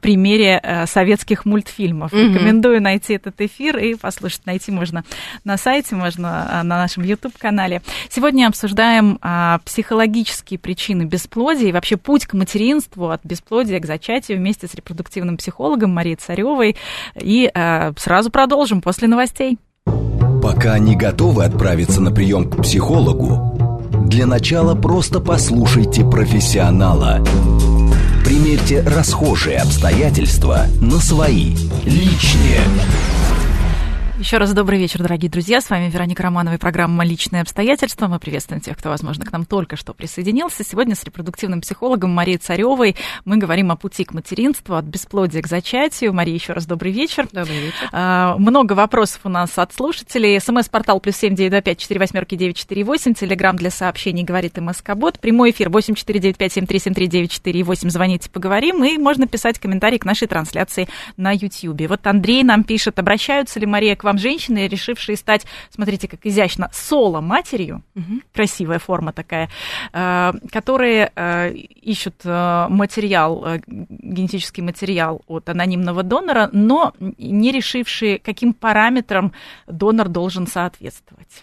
[0.00, 2.12] примере советских мультфильмов.
[2.12, 2.34] Mm-hmm.
[2.34, 4.46] Рекомендую найти этот эфир и послушать.
[4.46, 5.04] Найти можно
[5.44, 7.82] на сайте, можно на нашем YouTube-канале.
[8.08, 9.18] Сегодня обсуждаем
[9.64, 15.36] психологические причины бесплодия и вообще путь к материнству от бесплодия к зачатию вместе с репродуктивным
[15.36, 16.76] психологом Марией Царевой.
[17.14, 19.58] И э, сразу продолжим после новостей.
[20.42, 23.54] Пока не готовы отправиться на прием к психологу,
[24.04, 27.24] Для начала просто послушайте профессионала.
[28.24, 32.58] Примерьте расхожие обстоятельства на свои, личные.
[34.24, 35.60] Еще раз добрый вечер, дорогие друзья.
[35.60, 38.08] С вами Вероника Романова и программа «Личные обстоятельства».
[38.08, 40.64] Мы приветствуем тех, кто, возможно, к нам только что присоединился.
[40.64, 45.46] Сегодня с репродуктивным психологом Марией Царевой мы говорим о пути к материнству, от бесплодия к
[45.46, 46.14] зачатию.
[46.14, 47.28] Мария, еще раз добрый вечер.
[47.32, 47.90] Добрый вечер.
[47.92, 50.40] А, много вопросов у нас от слушателей.
[50.40, 53.12] СМС-портал плюс семь девять два пять четыре восьмерки девять четыре восемь.
[53.12, 55.20] Телеграмм для сообщений говорит МСК Бот.
[55.20, 57.90] Прямой эфир восемь четыре девять пять семь три семь три девять четыре восемь.
[57.90, 58.82] Звоните, поговорим.
[58.84, 61.90] И можно писать комментарии к нашей трансляции на YouTube.
[61.90, 66.70] Вот Андрей нам пишет, обращаются ли, Мария, к вам женщины, решившие стать, смотрите, как изящно,
[66.72, 68.20] соло-матерью, угу.
[68.32, 69.48] красивая форма такая,
[69.92, 78.52] э, которые э, ищут э, материал, генетический материал от анонимного донора, но не решившие, каким
[78.52, 79.32] параметрам
[79.66, 81.42] донор должен соответствовать.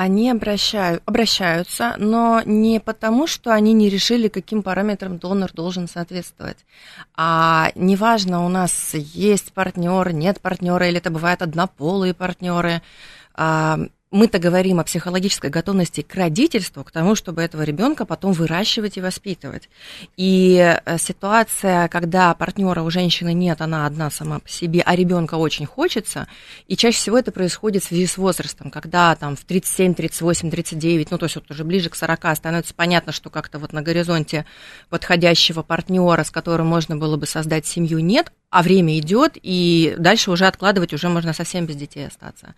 [0.00, 6.58] Они обращают, обращаются, но не потому, что они не решили, каким параметрам донор должен соответствовать.
[7.16, 12.80] А неважно, у нас есть партнер, нет партнера, или это бывают однополые партнеры.
[13.34, 18.96] А, мы-то говорим о психологической готовности к родительству, к тому, чтобы этого ребенка потом выращивать
[18.96, 19.68] и воспитывать.
[20.16, 25.34] И э, ситуация, когда партнера у женщины нет, она одна сама по себе, а ребенка
[25.34, 26.26] очень хочется,
[26.68, 31.10] и чаще всего это происходит в связи с возрастом, когда там в 37, 38, 39,
[31.10, 34.46] ну то есть вот уже ближе к 40 становится понятно, что как-то вот на горизонте
[34.88, 40.30] подходящего партнера, с которым можно было бы создать семью, нет, а время идет, и дальше
[40.30, 42.54] уже откладывать уже можно совсем без детей остаться.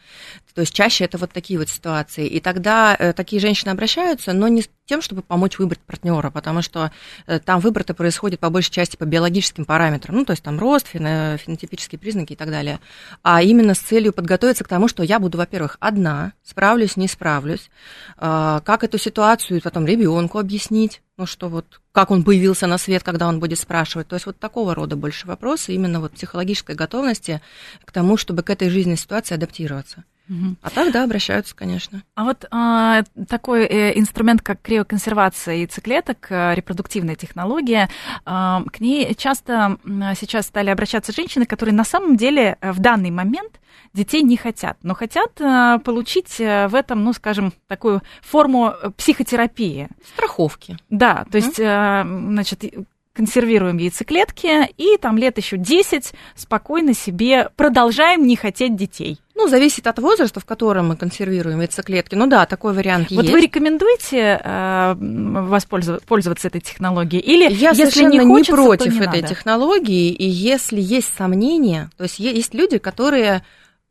[0.55, 2.26] То есть чаще это вот такие вот ситуации.
[2.29, 6.62] И тогда э, такие женщины обращаются, но не с тем, чтобы помочь выбрать партнера, потому
[6.62, 6.92] что
[7.26, 10.87] э, там выбор-то происходит по большей части по биологическим параметрам, ну, то есть там рост,
[10.87, 12.79] фено, фенотипические признаки и так далее,
[13.22, 17.70] а именно с целью подготовиться к тому, что я буду, во-первых, одна, справлюсь, не справлюсь,
[18.16, 23.02] э, как эту ситуацию потом ребенку объяснить, ну что вот, как он появился на свет,
[23.02, 24.09] когда он будет спрашивать.
[24.09, 27.42] То есть вот такого рода больше вопросы, именно вот психологической готовности
[27.85, 30.04] к тому, чтобы к этой жизненной ситуации адаптироваться.
[30.31, 30.57] Угу.
[30.62, 32.03] А так, да, обращаются, конечно.
[32.14, 37.88] А вот а, такой э, инструмент, как криоконсервация яйцеклеток, э, репродуктивная технология,
[38.25, 39.79] а, к ней часто
[40.16, 43.61] сейчас стали обращаться женщины, которые на самом деле э, в данный момент
[43.93, 45.35] детей не хотят, но хотят
[45.85, 49.88] получить в этом, ну, скажем, такую форму психотерапии.
[50.14, 50.77] Страховки.
[50.90, 52.64] Да, то есть, значит,
[53.12, 59.20] консервируем яйцеклетки и там лет еще 10 спокойно себе продолжаем не хотеть детей.
[59.35, 62.14] Ну, зависит от возраста, в котором мы консервируем яйцеклетки.
[62.14, 63.23] Ну да, такой вариант вот есть.
[63.23, 67.23] Вот вы рекомендуете э, воспользоваться этой технологией?
[67.23, 69.29] Или Я если совершенно не, хочется, не против не этой надо?
[69.29, 73.42] технологии, и если есть сомнения, то есть есть люди, которые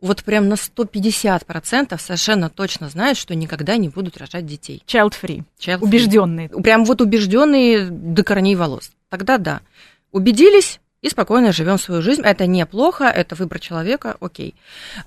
[0.01, 4.83] вот прям на 150% совершенно точно знают, что никогда не будут рожать детей.
[4.87, 5.43] Child free.
[5.59, 6.49] Child убежденные.
[6.49, 8.91] Прям вот убежденные до корней волос.
[9.09, 9.61] Тогда да.
[10.11, 12.21] Убедились, и спокойно живем свою жизнь.
[12.23, 14.55] Это неплохо, это выбор человека, окей.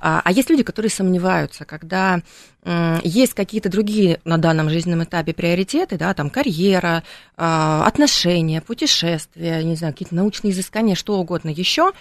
[0.00, 2.20] А, а есть люди, которые сомневаются, когда
[2.64, 7.02] м, есть какие-то другие на данном жизненном этапе приоритеты, да, там карьера,
[7.36, 11.92] а, отношения, путешествия, не знаю, какие-то научные изыскания, что угодно еще.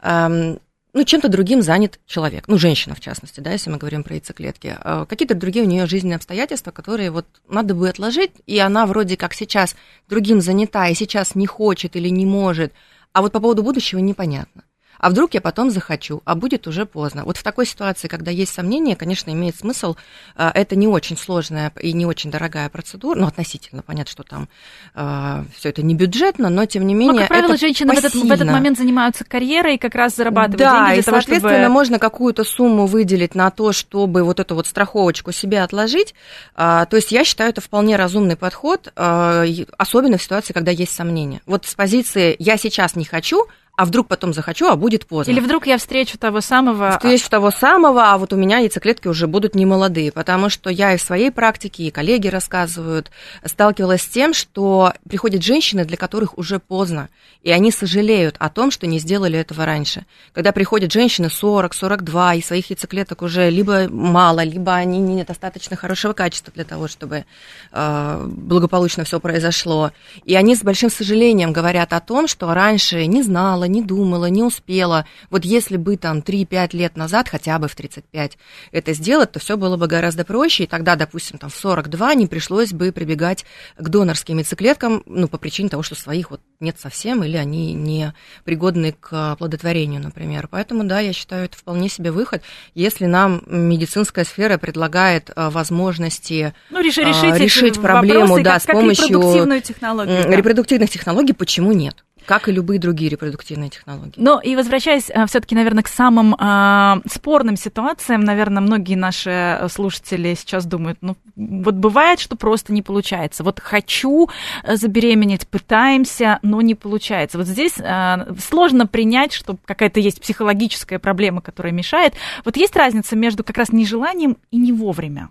[0.00, 0.56] А,
[0.92, 4.76] ну, чем-то другим занят человек, ну, женщина в частности, да, если мы говорим про яйцеклетки.
[4.80, 9.16] А, какие-то другие у нее жизненные обстоятельства, которые вот надо бы отложить, и она вроде
[9.16, 9.76] как сейчас
[10.08, 12.72] другим занята, и сейчас не хочет или не может,
[13.12, 14.62] а вот по поводу будущего непонятно.
[15.00, 17.24] А вдруг я потом захочу, а будет уже поздно.
[17.24, 19.96] Вот в такой ситуации, когда есть сомнения, конечно, имеет смысл.
[20.36, 24.48] А, это не очень сложная и не очень дорогая процедура, ну, относительно, понятно, что там
[24.94, 27.12] э, все это не бюджетно, но тем не менее.
[27.12, 30.58] Но, как правило, женщины в этот, в этот момент занимаются карьерой и как раз зарабатывают
[30.58, 31.72] да, деньги для и, того, соответственно, чтобы...
[31.72, 36.14] можно какую-то сумму выделить на то, чтобы вот эту вот страховочку себе отложить.
[36.54, 39.44] А, то есть я считаю, это вполне разумный подход, а,
[39.78, 41.40] особенно в ситуации, когда есть сомнения.
[41.46, 45.30] Вот с позиции «я сейчас не хочу», а вдруг потом захочу, а будет поздно.
[45.30, 46.92] Или вдруг я встречу того самого...
[46.92, 50.92] Встречу того самого, а вот у меня яйцеклетки уже будут не молодые, потому что я
[50.92, 53.10] и в своей практике, и коллеги рассказывают,
[53.42, 57.08] сталкивалась с тем, что приходят женщины, для которых уже поздно,
[57.42, 60.04] и они сожалеют о том, что не сделали этого раньше.
[60.34, 66.12] Когда приходят женщины 40, 42, и своих яйцеклеток уже либо мало, либо они недостаточно хорошего
[66.12, 67.24] качества для того, чтобы
[67.72, 69.92] э, благополучно все произошло.
[70.26, 74.26] И они с большим сожалением говорят о том, что раньше не знала, знала, не думала,
[74.26, 75.06] не успела.
[75.30, 78.38] Вот если бы там 3-5 лет назад, хотя бы в 35,
[78.72, 82.26] это сделать, то все было бы гораздо проще, и тогда, допустим, там в 42 не
[82.26, 83.44] пришлось бы прибегать
[83.76, 88.14] к донорским яйцеклеткам, ну, по причине того, что своих вот нет совсем, или они не
[88.44, 90.48] пригодны к оплодотворению, например.
[90.50, 92.42] Поэтому, да, я считаю, это вполне себе выход,
[92.74, 98.62] если нам медицинская сфера предлагает а, возможности ну, решить, решить, решить проблему вопросы, да, как,
[98.62, 100.36] с помощью репродуктивную технологию, да.
[100.36, 102.04] репродуктивных технологий, почему нет?
[102.26, 104.14] Как и любые другие репродуктивные технологии.
[104.16, 110.34] Но и возвращаясь э, все-таки, наверное, к самым э, спорным ситуациям, наверное, многие наши слушатели
[110.34, 113.42] сейчас думают, ну вот бывает, что просто не получается.
[113.42, 114.28] Вот хочу
[114.62, 117.38] э, забеременеть, пытаемся, но не получается.
[117.38, 122.14] Вот здесь э, сложно принять, что какая-то есть психологическая проблема, которая мешает.
[122.44, 125.30] Вот есть разница между как раз нежеланием и не вовремя.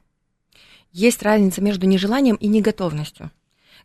[0.92, 3.30] Есть разница между нежеланием и неготовностью.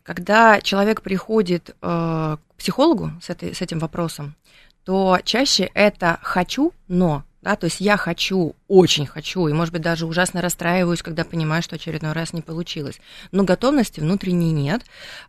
[0.03, 4.35] Когда человек приходит э, психологу с, этой, с этим вопросом,
[4.83, 9.83] то чаще это хочу, но да, то есть я хочу, очень хочу, и, может быть,
[9.83, 12.99] даже ужасно расстраиваюсь, когда понимаю, что очередной раз не получилось.
[13.31, 14.81] Но готовности внутренней нет.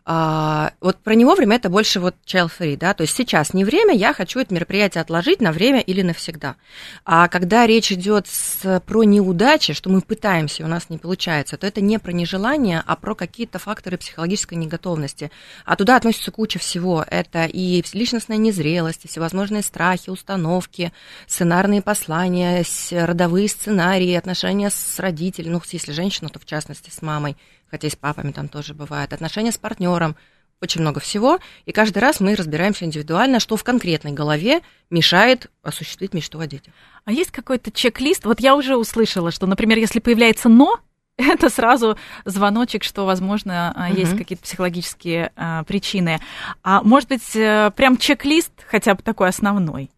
[0.07, 3.66] А, вот про него время это больше вот child free, да, то есть сейчас не
[3.66, 6.57] время, я хочу это мероприятие отложить на время или навсегда.
[7.05, 11.66] А когда речь идет с, про неудачи, что мы пытаемся, у нас не получается, то
[11.66, 15.31] это не про нежелание, а про какие-то факторы психологической неготовности.
[15.66, 17.05] А туда относится куча всего.
[17.07, 20.94] Это и личностная незрелость, и всевозможные страхи, установки,
[21.26, 27.03] сценарные послания, послания, родовые сценарии, отношения с родителями, ну, если женщина, то в частности с
[27.03, 27.37] мамой,
[27.69, 30.14] хотя и с папами там тоже бывает, отношения с партнером,
[30.62, 36.14] очень много всего, и каждый раз мы разбираемся индивидуально, что в конкретной голове мешает осуществить
[36.14, 36.73] мечту о детях.
[37.05, 38.25] А есть какой-то чек-лист?
[38.25, 40.79] Вот я уже услышала, что, например, если появляется «но»,
[41.16, 43.99] это сразу звоночек, что, возможно, угу.
[43.99, 46.21] есть какие-то психологические а, причины.
[46.62, 49.90] А может быть, э, прям чек-лист хотя бы такой основной?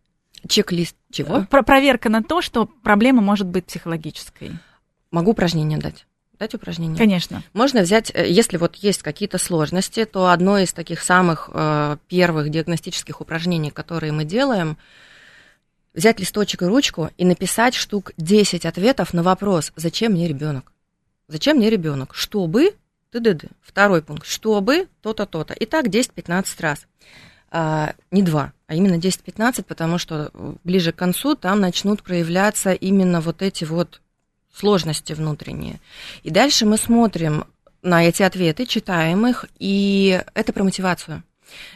[0.47, 1.47] Чек-лист чего?
[1.51, 4.53] Про проверка на то, что проблема может быть психологической.
[5.11, 6.07] Могу упражнение дать.
[6.39, 6.97] Дать упражнение?
[6.97, 7.43] Конечно.
[7.53, 12.51] Можно взять, э, если вот есть какие-то сложности, то одно из таких самых э, первых
[12.51, 14.77] диагностических упражнений, которые мы делаем,
[15.95, 20.73] взять листочек и ручку и написать штук 10 ответов на вопрос, зачем мне ребенок?
[21.27, 22.15] Зачем мне ребенок?
[22.15, 22.75] Чтобы,
[23.11, 25.55] ты ды Второй пункт, чтобы то-то, то-то.
[25.55, 26.87] И так 10-15 раз.
[27.51, 30.31] А, не два, а именно 10-15, потому что
[30.65, 34.01] ближе к концу там начнут проявляться именно вот эти вот
[34.55, 35.81] сложности внутренние.
[36.25, 37.45] И дальше мы смотрим
[37.83, 41.23] на эти ответы, читаем их, и это про мотивацию.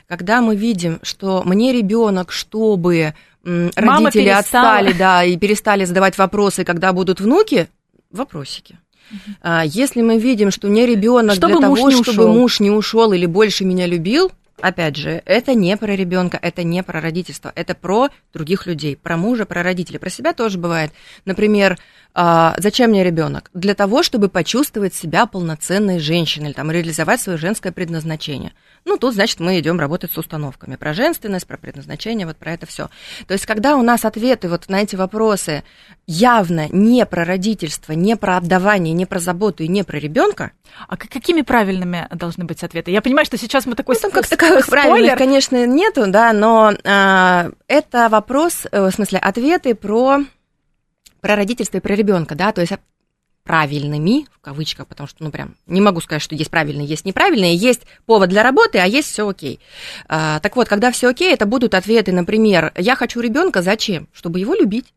[0.07, 4.39] Когда мы видим, что мне ребенок, чтобы Мама родители перестала.
[4.39, 7.69] отстали, да, и перестали задавать вопросы, когда будут внуки,
[8.11, 8.79] вопросики.
[9.11, 9.63] Uh-huh.
[9.67, 13.87] Если мы видим, что мне ребенок для того, чтобы муж не ушел или больше меня
[13.87, 14.31] любил,
[14.62, 19.16] опять же, это не про ребенка, это не про родительство, это про других людей, про
[19.16, 19.98] мужа, про родителей.
[19.98, 20.92] Про себя тоже бывает.
[21.25, 21.79] Например,
[22.14, 23.51] а, зачем мне ребенок?
[23.55, 28.53] Для того, чтобы почувствовать себя полноценной женщиной, или там, реализовать свое женское предназначение.
[28.85, 32.66] Ну, тут, значит, мы идем работать с установками про женственность, про предназначение, вот про это
[32.66, 32.88] все.
[33.27, 35.62] То есть, когда у нас ответы вот на эти вопросы
[36.07, 40.53] явно не про родительство, не про отдавание, не про заботу и не про ребенка.
[40.88, 42.90] А какими правильными должны быть ответы?
[42.90, 46.73] Я понимаю, что сейчас мы такой ну, там как таковых правильных, конечно, нету, да, но
[46.85, 50.18] а, это вопрос, э, в смысле, ответы про
[51.21, 52.73] про родительство и про ребенка, да, то есть
[53.44, 57.57] правильными, в кавычках, потому что, ну, прям, не могу сказать, что есть правильные, есть неправильные,
[57.57, 59.61] есть повод для работы, а есть все окей.
[60.09, 64.09] А, так вот, когда все окей, это будут ответы, например, я хочу ребенка, зачем?
[64.12, 64.94] Чтобы его любить,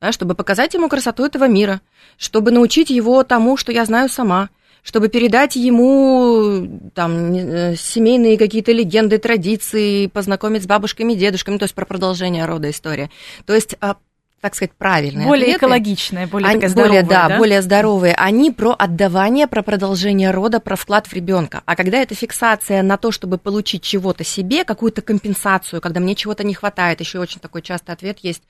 [0.00, 1.80] да, чтобы показать ему красоту этого мира,
[2.18, 4.50] чтобы научить его тому, что я знаю сама,
[4.82, 11.74] чтобы передать ему там э, семейные какие-то легенды, традиции, познакомить с бабушками, дедушками, то есть
[11.74, 13.10] про продолжение рода история.
[13.44, 13.96] То есть а,
[14.40, 15.58] так сказать, правильные более ответы.
[15.58, 18.14] экологичные, более они, здоровые, более, да, да, более здоровые.
[18.14, 21.62] Они про отдавание, про продолжение рода, про вклад в ребенка.
[21.66, 26.42] А когда это фиксация на то, чтобы получить чего-то себе, какую-то компенсацию, когда мне чего-то
[26.42, 28.42] не хватает, еще очень такой частый ответ есть,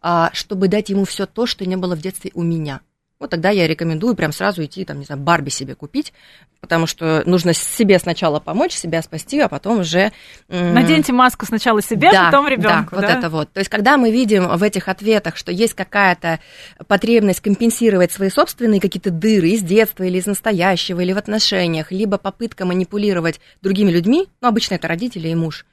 [0.00, 2.80] а, чтобы дать ему все то, что не было в детстве у меня
[3.24, 6.12] вот тогда я рекомендую прям сразу идти, там, не знаю, Барби себе купить,
[6.60, 10.12] потому что нужно себе сначала помочь, себя спасти, а потом уже...
[10.48, 12.96] Наденьте маску сначала себе, да, потом ребенку.
[12.96, 13.52] Да, да, вот это вот.
[13.52, 16.38] То есть, когда мы видим в этих ответах, что есть какая-то
[16.86, 22.18] потребность компенсировать свои собственные какие-то дыры из детства или из настоящего, или в отношениях, либо
[22.18, 25.64] попытка манипулировать другими людьми, ну, обычно это родители и муж,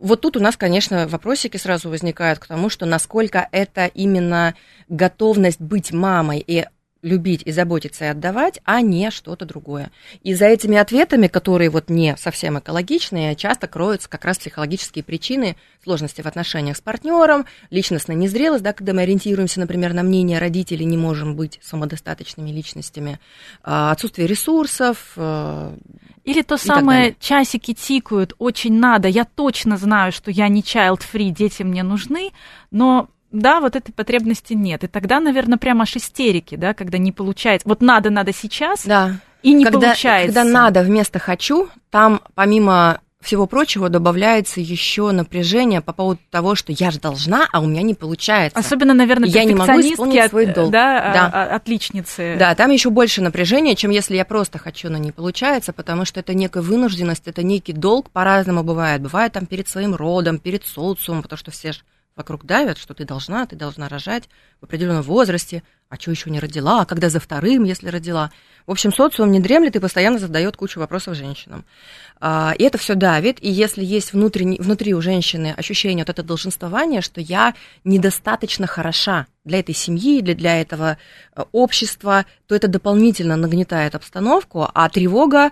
[0.00, 4.54] вот тут у нас, конечно, вопросики сразу возникают к тому, что насколько это именно
[4.88, 6.66] готовность быть мамой и
[7.04, 9.90] любить и заботиться и отдавать, а не что-то другое.
[10.22, 15.56] И за этими ответами, которые вот не совсем экологичные, часто кроются как раз психологические причины
[15.82, 20.86] сложности в отношениях с партнером, личностная незрелость, да, когда мы ориентируемся, например, на мнение родителей,
[20.86, 23.20] не можем быть самодостаточными личностями,
[23.62, 25.12] а, отсутствие ресурсов.
[25.16, 25.76] Э,
[26.24, 31.62] Или то самое, часики тикают, очень надо, я точно знаю, что я не child-free, дети
[31.62, 32.30] мне нужны,
[32.70, 34.84] но да, вот этой потребности нет.
[34.84, 37.68] И тогда, наверное, прямо аж истерики, да, когда не получается.
[37.68, 39.16] Вот надо, надо сейчас, да.
[39.42, 40.34] и не когда, получается.
[40.34, 46.72] Когда надо вместо хочу, там помимо всего прочего добавляется еще напряжение по поводу того, что
[46.72, 48.58] я же должна, а у меня не получается.
[48.58, 50.70] Особенно, наверное, я не могу исполнить от, свой долг.
[50.70, 51.30] Да, да.
[51.32, 52.36] А, а, отличницы.
[52.38, 56.20] Да, там еще больше напряжения, чем если я просто хочу, но не получается, потому что
[56.20, 59.00] это некая вынужденность, это некий долг, по-разному бывает.
[59.00, 61.80] Бывает там перед своим родом, перед социумом, потому что все же
[62.16, 64.28] вокруг давят, что ты должна, ты должна рожать
[64.60, 68.30] в определенном возрасте, а что еще не родила, а когда за вторым, если родила.
[68.66, 71.64] В общем, социум не дремлет и постоянно задает кучу вопросов женщинам.
[72.20, 76.22] А, и это все давит, и если есть внутри, внутри у женщины ощущение вот это
[76.22, 77.54] долженствования, что я
[77.84, 80.98] недостаточно хороша для этой семьи, для, для этого
[81.36, 85.50] э, общества, то это дополнительно нагнетает обстановку, а тревога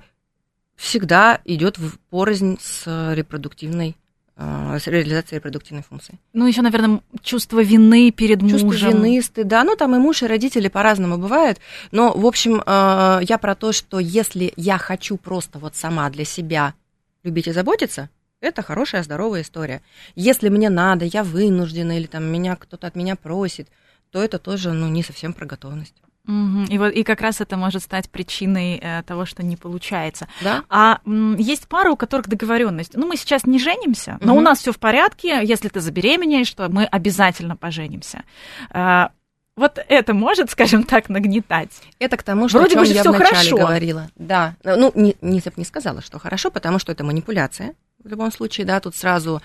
[0.77, 3.97] всегда идет в порознь с репродуктивной
[4.35, 6.19] С реализацией репродуктивной функции.
[6.33, 8.71] Ну, еще, наверное, чувство вины перед чувство мужем.
[8.71, 9.63] Чувство вины, стыда.
[9.63, 11.59] Ну, там и муж, и родители по-разному бывают.
[11.91, 16.25] Но, в общем, э, я про то, что если я хочу просто вот сама для
[16.25, 16.75] себя
[17.23, 18.09] любить и заботиться,
[18.41, 19.83] это хорошая, здоровая история.
[20.17, 23.69] Если мне надо, я вынуждена, или там меня кто-то от меня просит,
[24.11, 25.95] то это тоже, ну, не совсем про готовность.
[26.27, 26.67] Угу.
[26.69, 30.29] И вот и как раз это может стать причиной э, того, что не получается.
[30.41, 30.63] Да?
[30.69, 32.95] А м, есть пары, у которых договоренность.
[32.95, 34.41] Ну, мы сейчас не женимся, но угу.
[34.41, 35.41] у нас все в порядке.
[35.43, 38.23] Если ты забеременеешь, то мы обязательно поженимся.
[38.71, 39.11] А,
[39.57, 41.71] вот это может, скажем так, нагнетать.
[41.99, 43.57] Это к тому, что Вроде бы я вначале хорошо.
[43.57, 44.09] говорила.
[44.17, 44.55] Да.
[44.65, 47.75] Ну, не, не, не сказала, что хорошо, потому что это манипуляция.
[48.03, 49.43] В любом случае, да, тут сразу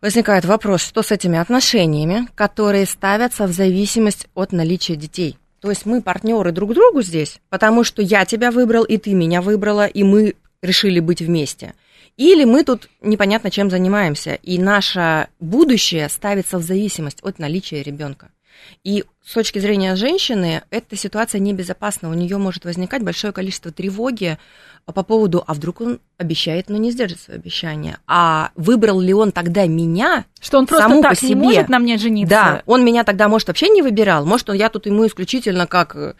[0.00, 5.38] возникает вопрос, что с этими отношениями, которые ставятся в зависимость от наличия детей.
[5.64, 9.40] То есть мы партнеры друг другу здесь, потому что я тебя выбрал, и ты меня
[9.40, 11.72] выбрала, и мы решили быть вместе.
[12.18, 18.28] Или мы тут непонятно чем занимаемся, и наше будущее ставится в зависимость от наличия ребенка.
[18.82, 22.10] И с точки зрения женщины, эта ситуация небезопасна.
[22.10, 24.38] У нее может возникать большое количество тревоги
[24.84, 27.96] по поводу, а вдруг он обещает, но не сдержит свое обещание.
[28.06, 30.26] А выбрал ли он тогда меня?
[30.40, 31.30] Что он просто так по себе?
[31.30, 32.30] не может на мне жениться?
[32.30, 34.26] Да, он меня тогда, может, вообще не выбирал.
[34.26, 36.14] Может, я тут ему исключительно как э,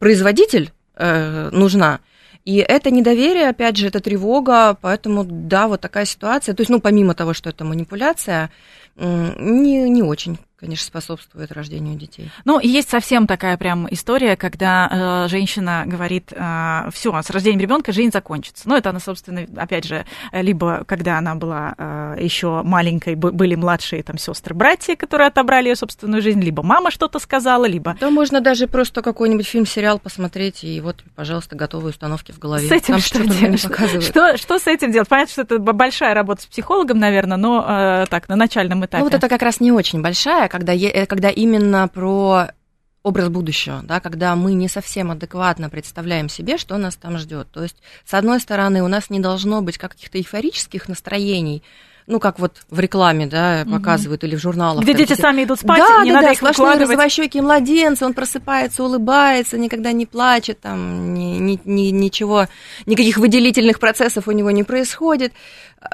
[0.00, 2.00] производитель э, нужна.
[2.44, 6.54] И это недоверие, опять же, это тревога, поэтому, да, вот такая ситуация.
[6.54, 8.50] То есть, ну, помимо того, что это манипуляция,
[8.96, 12.30] не, не очень конечно, способствует рождению детей.
[12.44, 17.92] Ну, есть совсем такая прям история, когда э, женщина говорит, э, все, с рождением ребенка
[17.92, 18.68] жизнь закончится.
[18.68, 24.02] Ну, это она, собственно, опять же, либо когда она была э, еще маленькой, были младшие
[24.02, 27.96] там сестры, братья, которые отобрали ее собственную жизнь, либо мама что-то сказала, либо...
[28.00, 32.66] Да, можно даже просто какой-нибудь фильм, сериал посмотреть, и вот, пожалуйста, готовые установки в голове.
[32.66, 33.60] С этим Там что, делать?
[33.60, 35.08] Что, что, что с этим делать?
[35.08, 38.98] Понятно, что это большая работа с психологом, наверное, но э, так, на начальном этапе.
[38.98, 42.48] Ну, вот это как раз не очень большая, когда, э, когда именно про
[43.02, 47.48] образ будущего, да, когда мы не совсем адекватно представляем себе, что нас там ждет.
[47.52, 51.62] То есть, с одной стороны, у нас не должно быть каких-то эйфорических настроений,
[52.08, 54.28] ну, как вот в рекламе, да, показывают, угу.
[54.28, 54.82] или в журналах.
[54.82, 58.14] Где дети сами идут спать, да, не да, надо да, их сплошные розовощеки младенцы, он
[58.14, 62.46] просыпается, улыбается, никогда не плачет, там, ни, ни, ни, ничего,
[62.86, 65.34] никаких выделительных процессов у него не происходит.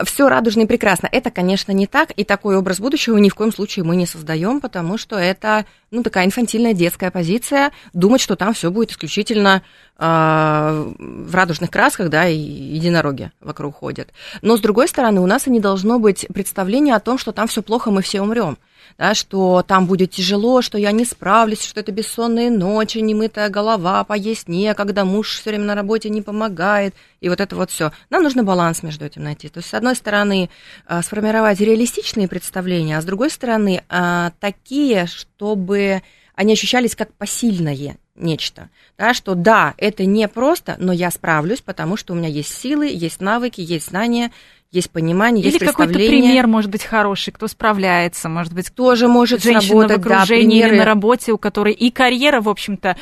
[0.05, 1.09] Все радужно и прекрасно.
[1.13, 4.61] Это, конечно, не так, и такой образ будущего ни в коем случае мы не создаем,
[4.63, 9.63] потому что это, ну, такая инфантильная детская позиция, думать, что там все будет исключительно
[9.99, 14.09] э, в радужных красках, да, и единороги вокруг ходят.
[14.41, 17.47] Но, с другой стороны, у нас и не должно быть представления о том, что там
[17.47, 18.57] все плохо, мы все умрем
[18.99, 24.05] да, что там будет тяжело, что я не справлюсь, что это бессонные ночи, немытая голова,
[24.05, 27.93] поесть некогда, муж все время на работе не помогает, и вот это вот все.
[28.11, 29.49] Нам нужно баланс между этим найти.
[29.49, 30.51] То есть, с одной стороны,
[30.87, 36.03] а, сформировать реалистичные представления, а с другой стороны, а, такие, чтобы
[36.35, 38.71] они ощущались как посильное нечто.
[38.97, 42.87] Да, что да, это не просто, но я справлюсь, потому что у меня есть силы,
[42.87, 44.31] есть навыки, есть знания,
[44.71, 45.95] есть понимание, Или есть представление.
[45.95, 50.07] Или какой-то пример, может быть, хороший, кто справляется, может быть, тоже может женщина сработать, в
[50.07, 52.97] окружении да, или на работе, у которой и карьера, в общем-то,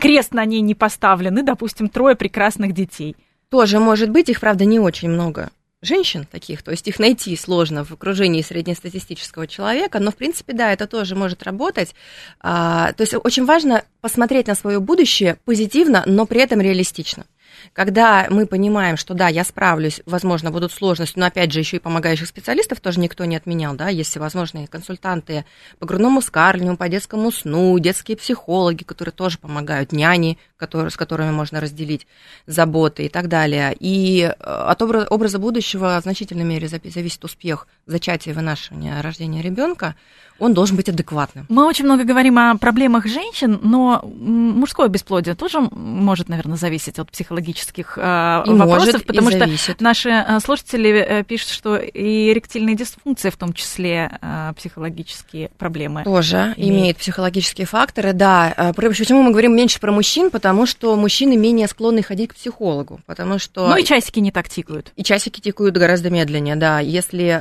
[0.00, 3.16] крест на ней не поставлен, и, допустим, трое прекрасных детей.
[3.50, 5.50] Тоже может быть, их, правда, не очень много.
[5.82, 10.72] женщин таких, то есть их найти сложно в окружении среднестатистического человека, но, в принципе, да,
[10.72, 11.94] это тоже может работать.
[12.40, 17.26] А, то есть очень важно посмотреть на свое будущее позитивно, но при этом реалистично.
[17.72, 21.80] Когда мы понимаем, что да, я справлюсь, возможно, будут сложности, но опять же, еще и
[21.80, 25.44] помогающих специалистов тоже никто не отменял, да, есть всевозможные консультанты
[25.78, 31.30] по грудному скармливанию, по детскому сну, детские психологи, которые тоже помогают, няни, которые, с которыми
[31.30, 32.06] можно разделить
[32.46, 33.74] заботы и так далее.
[33.78, 39.94] И э, от образа будущего в значительной мере зависит успех зачатия, вынашивания, рождения ребенка
[40.38, 41.46] он должен быть адекватным.
[41.48, 47.10] Мы очень много говорим о проблемах женщин, но мужское бесплодие тоже может, наверное, зависеть от
[47.52, 49.80] психологических э, и вопросов, может, потому что зависит.
[49.80, 54.10] наши э, слушатели э, пишут, что и эректильные дисфункции, в том числе
[54.56, 56.04] психологические проблемы.
[56.04, 58.72] Тоже имеет, имеет психологические факторы, да.
[58.76, 60.30] Почему мы говорим меньше про мужчин?
[60.30, 63.68] Потому что мужчины менее склонны ходить к психологу, потому что...
[63.68, 64.92] Ну и часики не так тикают.
[64.96, 66.80] И часики тикают гораздо медленнее, да.
[66.80, 67.40] Если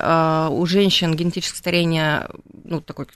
[0.49, 2.27] у женщин генетическое старение
[2.67, 3.07] ну, такой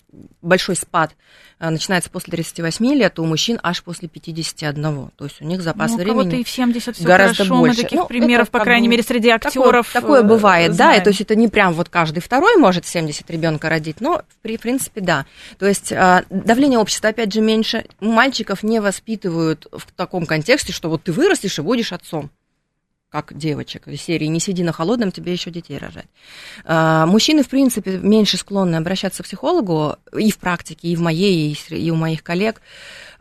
[0.42, 1.16] большой спад
[1.60, 5.12] э, начинается после 38 лет, а у мужчин аж после 51.
[5.16, 7.60] То есть у них запас ну, времени и в 70 все гораздо хорошо.
[7.60, 7.78] больше.
[7.78, 9.88] Мы таких ну, примеров, по крайней мере, среди актеров.
[9.92, 10.96] Такое, такое бывает, знаем.
[10.96, 11.02] да.
[11.02, 14.60] И, то есть это не прям вот каждый второй может 70 ребенка родить, но в
[14.60, 15.26] принципе да.
[15.60, 17.86] То есть э, давление общества опять же меньше.
[18.00, 22.32] Мальчиков не воспитывают в таком контексте, что вот ты вырастешь и будешь отцом
[23.12, 26.06] как девочек из серии «Не сиди на холодном, тебе еще детей рожать».
[26.64, 31.58] А, мужчины, в принципе, меньше склонны обращаться к психологу и в практике, и в моей,
[31.70, 32.62] и у моих коллег.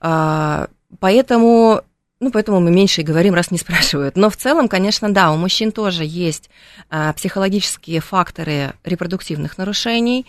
[0.00, 0.68] А,
[1.00, 1.82] поэтому
[2.20, 4.16] ну, поэтому мы меньше и говорим, раз не спрашивают.
[4.16, 6.50] Но в целом, конечно, да, у мужчин тоже есть
[6.88, 10.26] а, психологические факторы репродуктивных нарушений,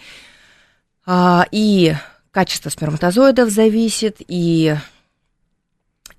[1.52, 1.96] и
[2.32, 4.76] качество сперматозоидов зависит, и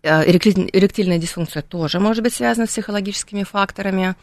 [0.03, 4.17] Э, эректильная дисфункция тоже может быть связана с психологическими факторами.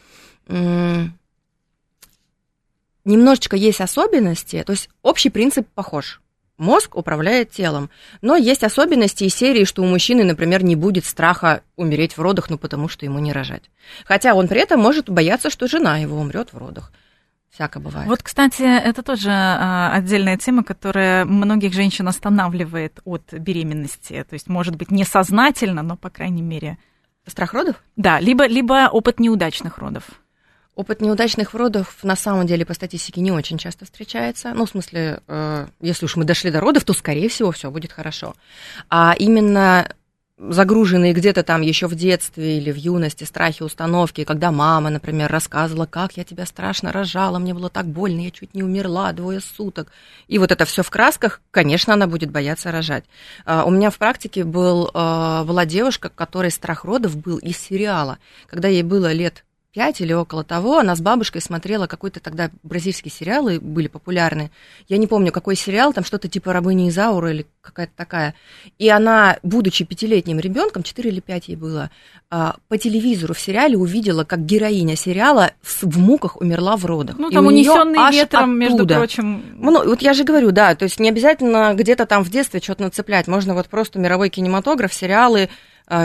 [3.04, 6.20] Немножечко есть особенности, то есть общий принцип похож.
[6.60, 7.88] Мозг управляет телом.
[8.20, 12.50] Но есть особенности из серии, что у мужчины, например, не будет страха умереть в родах,
[12.50, 13.70] ну потому что ему не рожать.
[14.04, 16.92] Хотя он при этом может бояться, что жена его умрет в родах.
[17.50, 18.06] Всяко бывает.
[18.06, 24.22] Вот, кстати, это тоже а, отдельная тема, которая многих женщин останавливает от беременности.
[24.28, 26.76] То есть, может быть, несознательно, но, по крайней мере...
[27.26, 27.76] Страх родов?
[27.96, 30.04] Да, либо, либо опыт неудачных родов.
[30.80, 34.54] Опыт неудачных родов на самом деле по статистике не очень часто встречается.
[34.54, 37.92] Ну, в смысле, э, если уж мы дошли до родов, то, скорее всего, все будет
[37.92, 38.34] хорошо.
[38.88, 39.92] А именно
[40.38, 45.84] загруженные где-то там еще в детстве или в юности страхи, установки, когда мама, например, рассказывала,
[45.84, 49.92] как я тебя страшно рожала, мне было так больно, я чуть не умерла двое суток.
[50.28, 53.04] И вот это все в красках, конечно, она будет бояться рожать.
[53.44, 58.16] А, у меня в практике был, а, была девушка, которой страх родов был из сериала.
[58.46, 63.12] Когда ей было лет 5 или около того, она с бабушкой смотрела какой-то тогда бразильские
[63.12, 64.50] сериалы, были популярны.
[64.88, 68.34] Я не помню, какой сериал, там что-то типа «Рабыни Изаура» или какая-то такая.
[68.78, 71.90] И она, будучи пятилетним ребенком, 4 или 5 ей было,
[72.30, 77.16] а, по телевизору в сериале увидела, как героиня сериала в муках умерла в родах.
[77.18, 79.42] Ну, там унесенный ветром, между прочим.
[79.54, 82.82] Ну, вот я же говорю, да, то есть не обязательно где-то там в детстве что-то
[82.82, 85.48] нацеплять, можно вот просто мировой кинематограф, сериалы,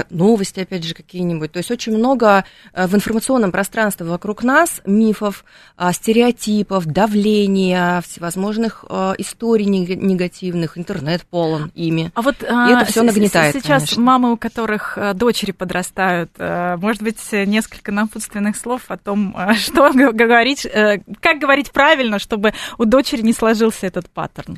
[0.09, 1.51] новости, опять же, какие-нибудь.
[1.51, 5.45] То есть очень много э, в информационном пространстве вокруг нас мифов,
[5.77, 12.11] а, стереотипов, давления, всевозможных а, историй негативных, интернет полон ими.
[12.15, 13.55] А вот И это все нагнетает.
[13.55, 14.01] Сейчас конечно.
[14.01, 19.91] мамы, у которых э, дочери подрастают, э, может быть, несколько напутственных слов о том, что
[19.91, 20.67] говорить,
[21.19, 24.57] как говорить правильно, чтобы у дочери не сложился этот паттерн.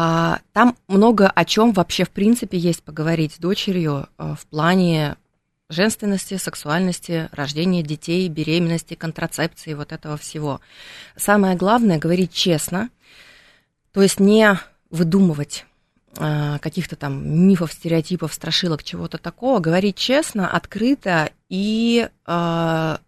[0.00, 5.16] А, там много о чем вообще в принципе есть поговорить с дочерью а, в плане
[5.68, 10.60] женственности, сексуальности, рождения детей, беременности, контрацепции, вот этого всего.
[11.16, 12.90] Самое главное говорить честно,
[13.90, 14.56] то есть не
[14.88, 15.66] выдумывать
[16.16, 23.00] а, каких-то там мифов, стереотипов, страшилок, чего-то такого, говорить честно, открыто и так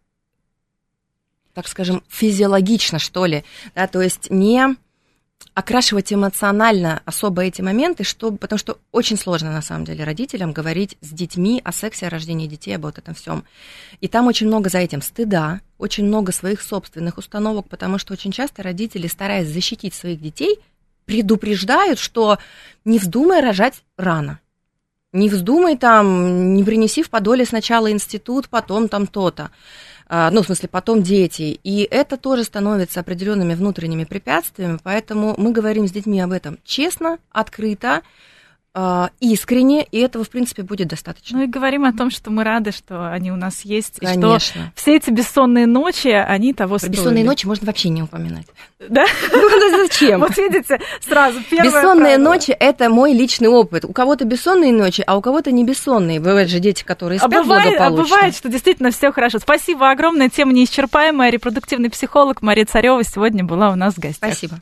[1.67, 3.45] скажем, физиологично, что ли,
[3.77, 4.77] да, то есть не
[5.61, 10.97] окрашивать эмоционально особо эти моменты, чтобы, потому что очень сложно на самом деле родителям говорить
[11.03, 13.45] с детьми о сексе, о рождении детей, об вот этом всем.
[14.01, 18.33] И там очень много за этим стыда, очень много своих собственных установок, потому что очень
[18.33, 20.59] часто родители, стараясь защитить своих детей,
[21.05, 22.39] предупреждают, что
[22.87, 24.41] не вздумай рожать рано.
[25.13, 29.45] Не вздумай там, не принеси в подоле сначала институт, потом там то-то.
[29.45, 29.51] А,
[30.11, 31.61] ну, в смысле, потом дети.
[31.63, 37.19] И это тоже становится определенными внутренними препятствиями, поэтому мы говорим с детьми об этом честно,
[37.31, 38.03] открыто, а,
[39.21, 41.39] искренне, и этого, в принципе, будет достаточно.
[41.39, 44.37] Ну и говорим о том, что мы рады, что они у нас есть, Конечно.
[44.37, 46.93] и что все эти бессонные ночи, они того Про стоили.
[46.97, 48.47] бессонные ночи можно вообще не упоминать.
[48.89, 49.05] Да?
[49.33, 50.21] Ну, зачем?
[50.21, 52.25] Вот видите, сразу первое Бессонные правило.
[52.35, 53.85] ночи– это мой личный опыт.
[53.85, 56.21] У кого-то бессонные ночи, а у кого-то не бессонные.
[56.21, 58.15] Бывают же дети, которые А спят бывает, а благополучно.
[58.17, 59.39] бывает, что действительно все хорошо.
[59.39, 60.29] Спасибо огромное.
[60.31, 61.31] Тема неисчерпаемая.
[61.31, 64.33] Репродуктивный психолог Мария Царева сегодня была у нас в гостях.
[64.33, 64.61] Спасибо.